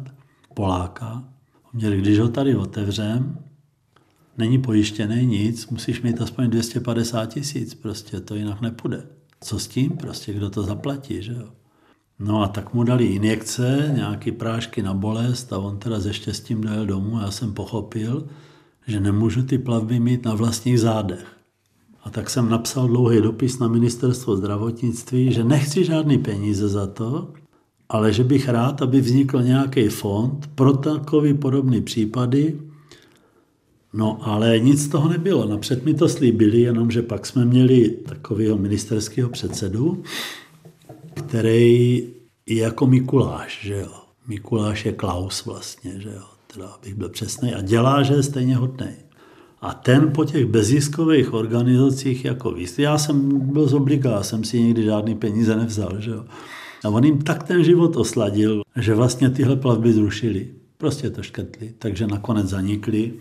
Poláka. 0.53 1.23
Měli, 1.73 1.97
když 1.97 2.19
ho 2.19 2.27
tady 2.27 2.55
otevřem, 2.55 3.37
není 4.37 4.57
pojištěný 4.57 5.25
nic, 5.25 5.67
musíš 5.67 6.01
mít 6.01 6.21
aspoň 6.21 6.49
250 6.49 7.25
tisíc, 7.25 7.73
prostě 7.73 8.19
to 8.19 8.35
jinak 8.35 8.61
nepůjde. 8.61 9.03
Co 9.41 9.59
s 9.59 9.67
tím? 9.67 9.89
Prostě 9.97 10.33
kdo 10.33 10.49
to 10.49 10.63
zaplatí, 10.63 11.21
že 11.21 11.33
jo? 11.33 11.47
No 12.19 12.41
a 12.41 12.47
tak 12.47 12.73
mu 12.73 12.83
dali 12.83 13.05
injekce, 13.05 13.91
nějaký 13.95 14.31
prášky 14.31 14.81
na 14.81 14.93
bolest 14.93 15.53
a 15.53 15.57
on 15.57 15.77
teda 15.77 15.99
ze 15.99 16.13
štěstím 16.13 16.61
dojel 16.61 16.85
domů 16.85 17.17
a 17.17 17.21
já 17.21 17.31
jsem 17.31 17.53
pochopil, 17.53 18.27
že 18.87 18.99
nemůžu 18.99 19.43
ty 19.43 19.57
plavby 19.57 19.99
mít 19.99 20.25
na 20.25 20.35
vlastních 20.35 20.79
zádech. 20.79 21.25
A 22.03 22.09
tak 22.09 22.29
jsem 22.29 22.49
napsal 22.49 22.87
dlouhý 22.87 23.21
dopis 23.21 23.59
na 23.59 23.67
ministerstvo 23.67 24.37
zdravotnictví, 24.37 25.33
že 25.33 25.43
nechci 25.43 25.85
žádný 25.85 26.17
peníze 26.17 26.69
za 26.69 26.87
to, 26.87 27.33
ale 27.91 28.13
že 28.13 28.23
bych 28.23 28.49
rád, 28.49 28.81
aby 28.81 29.01
vznikl 29.01 29.43
nějaký 29.43 29.87
fond 29.87 30.49
pro 30.55 30.73
takový 30.73 31.33
podobný 31.33 31.81
případy. 31.81 32.57
No 33.93 34.19
ale 34.21 34.59
nic 34.59 34.83
z 34.83 34.87
toho 34.87 35.09
nebylo. 35.09 35.47
Napřed 35.47 35.85
mi 35.85 35.93
to 35.93 36.09
slíbili, 36.09 36.61
jenomže 36.61 37.01
pak 37.01 37.25
jsme 37.25 37.45
měli 37.45 37.89
takového 37.89 38.57
ministerského 38.57 39.29
předsedu, 39.29 40.03
který 41.13 42.07
je 42.45 42.61
jako 42.61 42.87
Mikuláš, 42.87 43.59
že 43.63 43.79
jo. 43.79 43.91
Mikuláš 44.27 44.85
je 44.85 44.91
Klaus 44.91 45.45
vlastně, 45.45 45.93
že 45.99 46.09
jo. 46.09 46.23
Teda 46.53 46.67
abych 46.67 46.95
byl 46.95 47.09
přesný. 47.09 47.53
A 47.53 47.61
dělá, 47.61 48.03
že 48.03 48.13
je 48.13 48.23
stejně 48.23 48.55
hodný. 48.55 48.91
A 49.61 49.73
ten 49.73 50.11
po 50.11 50.25
těch 50.25 50.45
beziskových 50.45 51.33
organizacích 51.33 52.25
jako 52.25 52.51
víc, 52.51 52.79
já 52.79 52.97
jsem 52.97 53.39
byl 53.39 53.67
z 53.67 53.73
obliga, 53.73 54.23
jsem 54.23 54.43
si 54.43 54.61
nikdy 54.61 54.83
žádný 54.83 55.15
peníze 55.15 55.55
nevzal, 55.55 55.91
že 55.99 56.11
jo. 56.11 56.25
A 56.83 56.89
on 56.89 57.03
jim 57.03 57.21
tak 57.21 57.43
ten 57.43 57.63
život 57.63 57.95
osladil, 57.95 58.61
že 58.75 58.95
vlastně 58.95 59.29
tyhle 59.29 59.55
plavby 59.55 59.93
zrušili. 59.93 60.49
Prostě 60.77 61.09
to 61.09 61.23
škrtli, 61.23 61.73
takže 61.79 62.07
nakonec 62.07 62.47
zanikli. 62.47 63.13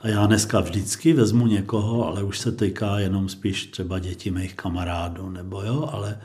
A 0.00 0.08
já 0.08 0.26
dneska 0.26 0.60
vždycky 0.60 1.12
vezmu 1.12 1.46
někoho, 1.46 2.06
ale 2.06 2.22
už 2.22 2.38
se 2.38 2.52
týká 2.52 2.98
jenom 2.98 3.28
spíš 3.28 3.66
třeba 3.66 3.98
dětí 3.98 4.30
mých 4.30 4.54
kamarádů, 4.54 5.30
nebo 5.30 5.62
jo, 5.62 5.88
ale, 5.92 6.20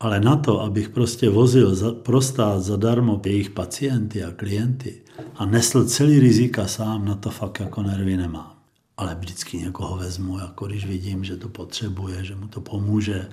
ale 0.00 0.20
na 0.20 0.36
to, 0.36 0.60
abych 0.60 0.88
prostě 0.88 1.28
vozil 1.28 1.74
za, 1.74 1.92
pro 1.92 2.20
stát 2.20 2.62
zadarmo 2.62 3.20
jejich 3.26 3.50
pacienty 3.50 4.24
a 4.24 4.30
klienty 4.30 5.02
a 5.34 5.46
nesl 5.46 5.84
celý 5.84 6.20
rizika 6.20 6.66
sám, 6.66 7.04
na 7.04 7.14
to 7.14 7.30
fakt 7.30 7.60
jako 7.60 7.82
nervy 7.82 8.16
nemám 8.16 8.54
ale 8.96 9.14
vždycky 9.14 9.58
někoho 9.58 9.96
vezmu, 9.96 10.38
jako 10.38 10.66
když 10.66 10.86
vidím, 10.86 11.24
že 11.24 11.36
to 11.36 11.48
potřebuje, 11.48 12.24
že 12.24 12.34
mu 12.34 12.48
to 12.48 12.60
pomůže. 12.60 13.28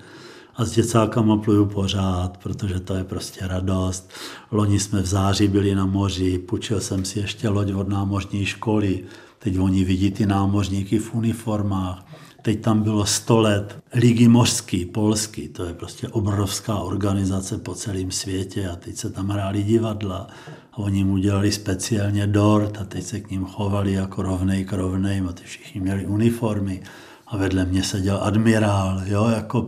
A 0.55 0.65
s 0.65 0.71
děcákama 0.71 1.37
pluju 1.37 1.65
pořád, 1.65 2.37
protože 2.37 2.79
to 2.79 2.93
je 2.93 3.03
prostě 3.03 3.47
radost. 3.47 4.09
Loni 4.51 4.79
jsme 4.79 5.01
v 5.01 5.05
září 5.05 5.47
byli 5.47 5.75
na 5.75 5.85
moři, 5.85 6.37
půjčil 6.39 6.81
jsem 6.81 7.05
si 7.05 7.19
ještě 7.19 7.49
loď 7.49 7.73
od 7.73 7.89
námořní 7.89 8.45
školy. 8.45 9.03
Teď 9.39 9.59
oni 9.59 9.83
vidí 9.83 10.11
ty 10.11 10.25
námořníky 10.25 10.99
v 10.99 11.15
uniformách. 11.15 12.05
Teď 12.41 12.61
tam 12.61 12.81
bylo 12.81 13.05
100 13.05 13.39
let 13.39 13.77
Ligy 13.93 14.27
mořský, 14.27 14.85
polský, 14.85 15.47
to 15.47 15.65
je 15.65 15.73
prostě 15.73 16.07
obrovská 16.07 16.75
organizace 16.75 17.57
po 17.57 17.75
celém 17.75 18.11
světě 18.11 18.69
a 18.69 18.75
teď 18.75 18.95
se 18.95 19.09
tam 19.09 19.29
hráli 19.29 19.63
divadla 19.63 20.27
a 20.73 20.77
oni 20.77 21.03
mu 21.03 21.13
udělali 21.13 21.51
speciálně 21.51 22.27
dort 22.27 22.77
a 22.81 22.83
teď 22.83 23.03
se 23.03 23.19
k 23.19 23.31
ním 23.31 23.45
chovali 23.45 23.93
jako 23.93 24.21
rovnej 24.21 24.65
k 24.65 24.73
rovnej 24.73 25.23
a 25.29 25.33
ty 25.33 25.43
všichni 25.43 25.81
měli 25.81 26.05
uniformy 26.05 26.81
a 27.27 27.37
vedle 27.37 27.65
mě 27.65 27.83
seděl 27.83 28.19
admirál, 28.23 29.01
jo, 29.05 29.27
jako 29.29 29.67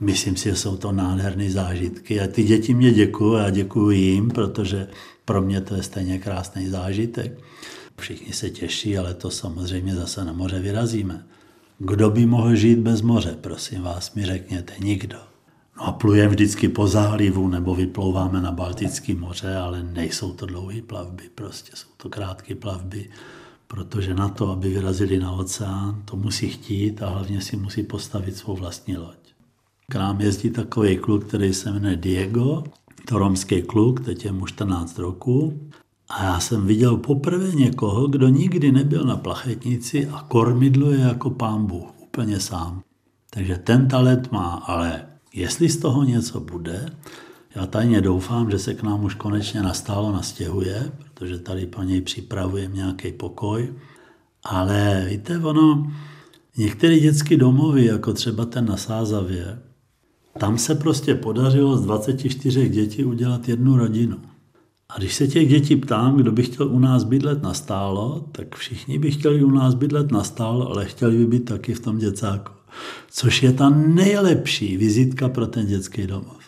myslím 0.00 0.36
si, 0.36 0.48
že 0.48 0.56
jsou 0.56 0.76
to 0.76 0.92
nádherné 0.92 1.50
zážitky 1.50 2.20
a 2.20 2.26
ty 2.26 2.42
děti 2.44 2.74
mě 2.74 2.92
děkují 2.92 3.40
a 3.40 3.50
děkuji 3.50 3.98
jim, 3.98 4.30
protože 4.30 4.88
pro 5.24 5.42
mě 5.42 5.60
to 5.60 5.74
je 5.74 5.82
stejně 5.82 6.18
krásný 6.18 6.68
zážitek. 6.68 7.38
Všichni 7.98 8.32
se 8.32 8.50
těší, 8.50 8.98
ale 8.98 9.14
to 9.14 9.30
samozřejmě 9.30 9.94
zase 9.94 10.24
na 10.24 10.32
moře 10.32 10.60
vyrazíme. 10.60 11.26
Kdo 11.78 12.10
by 12.10 12.26
mohl 12.26 12.54
žít 12.54 12.78
bez 12.78 13.02
moře, 13.02 13.36
prosím 13.40 13.82
vás, 13.82 14.14
mi 14.14 14.26
řekněte, 14.26 14.72
nikdo. 14.80 15.16
No 15.76 15.86
a 15.86 15.92
plujeme 15.92 16.28
vždycky 16.28 16.68
po 16.68 16.86
zálivu 16.86 17.48
nebo 17.48 17.74
vyplouváme 17.74 18.40
na 18.40 18.52
Baltické 18.52 19.14
moře, 19.14 19.56
ale 19.56 19.82
nejsou 19.82 20.32
to 20.32 20.46
dlouhé 20.46 20.82
plavby, 20.82 21.22
prostě 21.34 21.72
jsou 21.74 21.88
to 21.96 22.08
krátké 22.08 22.54
plavby. 22.54 23.10
protože 23.70 24.14
na 24.14 24.28
to, 24.28 24.50
aby 24.50 24.68
vyrazili 24.68 25.18
na 25.18 25.32
oceán, 25.32 26.02
to 26.04 26.16
musí 26.16 26.48
chtít 26.48 27.02
a 27.02 27.08
hlavně 27.08 27.40
si 27.40 27.56
musí 27.56 27.82
postavit 27.82 28.36
svou 28.36 28.56
vlastní 28.56 28.96
loď. 28.96 29.19
K 29.90 29.94
nám 29.94 30.20
jezdí 30.20 30.50
takový 30.50 30.96
kluk, 30.96 31.24
který 31.24 31.54
se 31.54 31.72
jmenuje 31.72 31.96
Diego, 31.96 32.64
to 33.08 33.18
romský 33.18 33.62
kluk, 33.62 34.00
teď 34.00 34.24
je 34.24 34.32
mu 34.32 34.46
14 34.46 34.98
roku. 34.98 35.60
A 36.08 36.24
já 36.24 36.40
jsem 36.40 36.66
viděl 36.66 36.96
poprvé 36.96 37.52
někoho, 37.52 38.06
kdo 38.06 38.28
nikdy 38.28 38.72
nebyl 38.72 39.04
na 39.04 39.16
plachetnici 39.16 40.06
a 40.06 40.22
kormidlo 40.22 40.90
je 40.90 41.00
jako 41.00 41.30
pán 41.30 41.66
Bůh, 41.66 42.00
úplně 42.02 42.40
sám. 42.40 42.82
Takže 43.30 43.56
ten 43.56 43.88
talent 43.88 44.32
má, 44.32 44.62
ale 44.66 45.06
jestli 45.34 45.68
z 45.68 45.76
toho 45.76 46.04
něco 46.04 46.40
bude, 46.40 46.86
já 47.54 47.66
tajně 47.66 48.00
doufám, 48.00 48.50
že 48.50 48.58
se 48.58 48.74
k 48.74 48.82
nám 48.82 49.04
už 49.04 49.14
konečně 49.14 49.62
nastálo 49.62 50.12
nastěhuje, 50.12 50.92
protože 51.14 51.38
tady 51.38 51.66
po 51.66 51.82
něj 51.82 52.00
připravujeme 52.00 52.74
nějaký 52.74 53.12
pokoj. 53.12 53.74
Ale 54.44 55.06
víte, 55.10 55.38
ono, 55.38 55.92
některé 56.56 57.00
dětské 57.00 57.36
domovy, 57.36 57.84
jako 57.84 58.12
třeba 58.12 58.44
ten 58.44 58.66
na 58.66 58.76
Sázavě, 58.76 59.58
tam 60.38 60.58
se 60.58 60.74
prostě 60.74 61.14
podařilo 61.14 61.76
z 61.76 61.84
24 61.84 62.68
dětí 62.68 63.04
udělat 63.04 63.48
jednu 63.48 63.76
rodinu. 63.76 64.16
A 64.88 64.98
když 64.98 65.14
se 65.14 65.28
těch 65.28 65.48
dětí 65.48 65.76
ptám, 65.76 66.16
kdo 66.16 66.32
by 66.32 66.42
chtěl 66.42 66.68
u 66.68 66.78
nás 66.78 67.04
bydlet 67.04 67.42
na 67.42 67.54
stálo, 67.54 68.24
tak 68.32 68.54
všichni 68.54 68.98
by 68.98 69.10
chtěli 69.10 69.44
u 69.44 69.50
nás 69.50 69.74
bydlet 69.74 70.10
na 70.10 70.24
stálo, 70.24 70.70
ale 70.70 70.84
chtěli 70.84 71.16
by 71.16 71.26
být 71.26 71.44
taky 71.44 71.74
v 71.74 71.80
tom 71.80 71.98
děcáku. 71.98 72.52
Což 73.10 73.42
je 73.42 73.52
ta 73.52 73.70
nejlepší 73.70 74.76
vizitka 74.76 75.28
pro 75.28 75.46
ten 75.46 75.66
dětský 75.66 76.06
domov. 76.06 76.40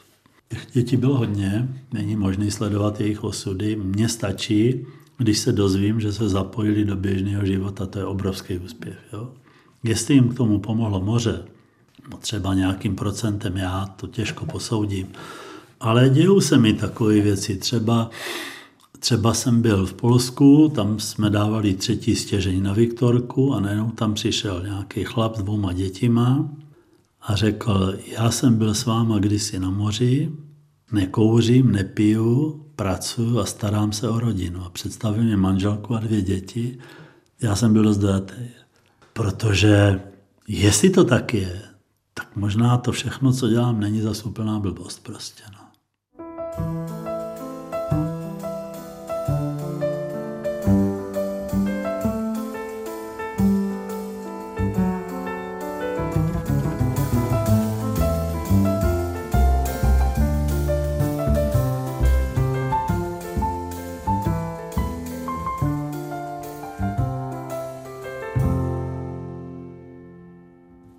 Těch 0.49 0.66
dětí 0.73 0.97
bylo 0.97 1.16
hodně, 1.16 1.68
není 1.92 2.16
možné 2.16 2.51
sledovat 2.51 3.01
jejich 3.01 3.25
osudy. 3.25 3.77
Mně 3.77 4.09
stačí, 4.09 4.87
když 5.18 5.38
se 5.38 5.53
dozvím, 5.53 6.01
že 6.01 6.12
se 6.12 6.29
zapojili 6.29 6.85
do 6.85 6.97
běžného 6.97 7.47
života, 7.47 7.87
to 7.87 7.99
je 7.99 8.05
obrovský 8.05 8.59
úspěch. 8.59 8.99
Jo? 9.12 9.31
Jestli 9.83 10.14
jim 10.14 10.29
k 10.29 10.37
tomu 10.37 10.59
pomohlo 10.59 11.01
moře, 11.01 11.45
třeba 12.19 12.55
nějakým 12.55 12.97
procentem, 12.97 13.57
já 13.57 13.87
to 13.87 14.07
těžko 14.07 14.47
posoudím, 14.47 15.09
ale 15.81 16.09
dějou 16.09 16.41
se 16.41 16.59
mi 16.59 16.73
takové 16.73 17.21
věci. 17.21 17.57
Třeba, 17.57 18.11
třeba 18.99 19.35
jsem 19.35 19.62
byl 19.62 19.87
v 19.87 19.95
Polsku, 19.95 20.73
tam 20.75 21.01
jsme 21.01 21.31
dávali 21.31 21.75
třetí 21.75 22.17
stěžení 22.17 22.61
na 22.61 22.73
Viktorku 22.73 23.55
a 23.55 23.61
najednou 23.61 23.91
tam 23.91 24.15
přišel 24.15 24.62
nějaký 24.62 25.05
chlap 25.05 25.37
s 25.37 25.43
dvouma 25.43 25.73
dětima 25.73 26.49
a 27.23 27.37
řekl, 27.37 27.95
já 28.07 28.31
jsem 28.31 28.59
byl 28.59 28.75
s 28.75 28.85
váma 28.85 29.19
kdysi 29.19 29.59
na 29.59 29.71
moři, 29.71 30.33
nekouřím, 30.93 31.73
nepiju, 31.73 32.62
pracuji 32.77 33.38
a 33.38 33.45
starám 33.45 33.93
se 33.93 34.09
o 34.09 34.21
rodinu. 34.21 34.65
A 34.65 34.71
představil 34.71 35.25
mi 35.25 35.37
manželku 35.37 35.95
a 35.95 36.01
dvě 36.01 36.23
děti. 36.23 36.79
Já 37.41 37.57
jsem 37.57 37.73
byl 37.73 37.83
dost 37.83 37.99
dojatý. 37.99 38.43
Protože 39.12 40.01
jestli 40.49 40.91
to 40.91 41.05
tak 41.05 41.35
je, 41.35 41.62
možná 42.37 42.79
to 42.79 42.92
všechno, 42.92 43.33
co 43.33 43.49
dělám, 43.49 43.81
není 43.81 44.01
zase 44.01 44.25
úplná 44.25 44.59
blbost 44.59 45.03
prostě. 45.03 45.42
No. 45.53 45.62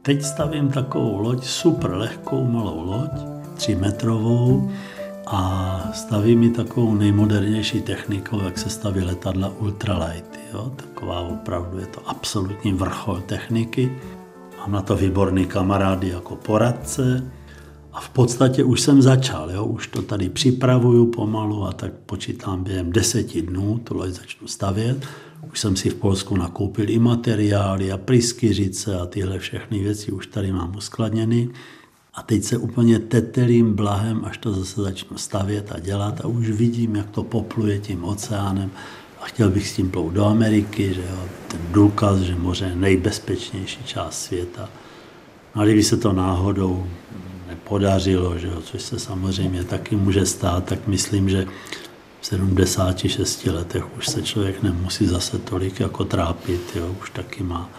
Teď 0.04 0.24
stavím 0.24 0.70
takovou 0.70 1.20
loď, 1.20 1.44
super 1.44 1.92
lehkou 1.92 2.44
malou 2.48 2.86
loď, 2.86 3.12
3 3.56 3.76
metrovou 3.76 4.72
a 5.28 5.80
stavím 5.94 6.40
mi 6.40 6.50
takovou 6.50 6.96
nejmodernější 6.96 7.82
technikou, 7.82 8.42
jak 8.42 8.58
se 8.58 8.70
staví 8.70 9.02
letadla 9.02 9.50
ultralight. 9.60 10.40
Jo? 10.54 10.72
Taková 10.76 11.20
opravdu 11.22 11.80
je 11.80 11.86
to 11.86 12.02
absolutní 12.10 12.74
vrchol 12.74 13.22
techniky. 13.22 13.92
Mám 14.58 14.72
na 14.72 14.82
to 14.82 14.96
výborný 14.96 15.46
kamarády 15.46 16.10
jako 16.10 16.36
poradce 16.36 17.32
a 17.94 18.02
v 18.02 18.10
podstatě 18.10 18.64
už 18.64 18.82
jsem 18.82 19.02
začal, 19.02 19.52
jo? 19.52 19.66
už 19.66 19.88
to 19.88 20.02
tady 20.02 20.30
připravuju 20.30 21.06
pomalu 21.06 21.66
a 21.66 21.72
tak 21.72 21.94
počítám 21.94 22.64
během 22.64 22.92
deseti 22.92 23.42
dnů, 23.42 23.78
tu 23.84 23.98
loď 23.98 24.10
začnu 24.10 24.48
stavět 24.48 25.08
už 25.54 25.60
jsem 25.60 25.76
si 25.76 25.90
v 25.90 25.96
Polsku 25.96 26.38
nakoupil 26.38 26.90
i 26.90 27.00
materiály 27.00 27.92
a 27.92 27.98
pryskyřice 27.98 29.00
a 29.00 29.06
tyhle 29.06 29.40
všechny 29.40 29.80
věci 29.80 30.12
už 30.12 30.28
tady 30.28 30.52
mám 30.52 30.76
uskladněny. 30.76 31.50
A 32.14 32.24
teď 32.24 32.44
se 32.44 32.58
úplně 32.58 33.00
tetelím 33.00 33.74
blahem, 33.74 34.26
až 34.26 34.38
to 34.38 34.52
zase 34.52 34.82
začnu 34.82 35.18
stavět 35.18 35.72
a 35.72 35.80
dělat 35.80 36.22
a 36.22 36.28
už 36.28 36.50
vidím, 36.50 36.96
jak 36.96 37.10
to 37.10 37.24
popluje 37.24 37.80
tím 37.80 38.04
oceánem 38.04 38.72
a 39.22 39.26
chtěl 39.26 39.50
bych 39.50 39.68
s 39.68 39.76
tím 39.76 39.90
plout 39.90 40.14
do 40.14 40.26
Ameriky, 40.26 40.94
že 40.94 41.02
jo, 41.02 41.24
ten 41.48 41.60
důkaz, 41.72 42.20
že 42.20 42.36
moře 42.36 42.66
je 42.66 42.76
nejbezpečnější 42.76 43.84
část 43.84 44.24
světa. 44.24 44.70
No 45.56 45.62
a 45.62 45.66
kdyby 45.66 45.84
se 45.84 45.98
to 45.98 46.14
náhodou 46.14 46.88
nepodařilo, 47.54 48.38
že 48.40 48.48
jo, 48.48 48.62
což 48.62 48.82
se 48.82 49.00
samozřejmě 49.00 49.64
taky 49.64 49.96
může 49.96 50.26
stát, 50.26 50.66
tak 50.66 50.88
myslím, 50.88 51.30
že 51.30 51.46
v 52.22 52.26
76 52.26 53.46
letech 53.46 53.98
už 53.98 54.08
se 54.08 54.22
člověk 54.22 54.64
nemusí 54.64 55.06
zase 55.06 55.38
tolik 55.38 55.80
jako 55.80 56.04
trápit, 56.06 56.62
jo, 56.76 56.96
už 57.02 57.10
taky 57.10 57.44
má 57.44 57.70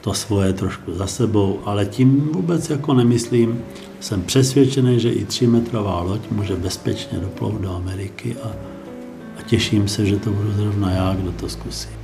to 0.00 0.14
svoje 0.14 0.52
trošku 0.52 0.92
za 0.94 1.06
sebou, 1.06 1.60
ale 1.64 1.86
tím 1.86 2.20
vůbec 2.32 2.70
jako 2.70 2.94
nemyslím, 2.94 3.64
jsem 4.00 4.22
přesvědčený, 4.22 5.00
že 5.00 5.12
i 5.12 5.24
3 5.24 5.46
metrová 5.46 6.02
loď 6.02 6.20
může 6.30 6.56
bezpečně 6.56 7.18
doplout 7.18 7.60
do 7.60 7.74
Ameriky 7.76 8.36
a, 8.42 8.48
a 9.38 9.42
těším 9.42 9.88
se, 9.88 10.06
že 10.06 10.16
to 10.16 10.30
budu 10.30 10.52
zrovna 10.52 10.90
já, 10.90 11.14
kdo 11.14 11.32
to 11.32 11.48
zkusí. 11.48 12.03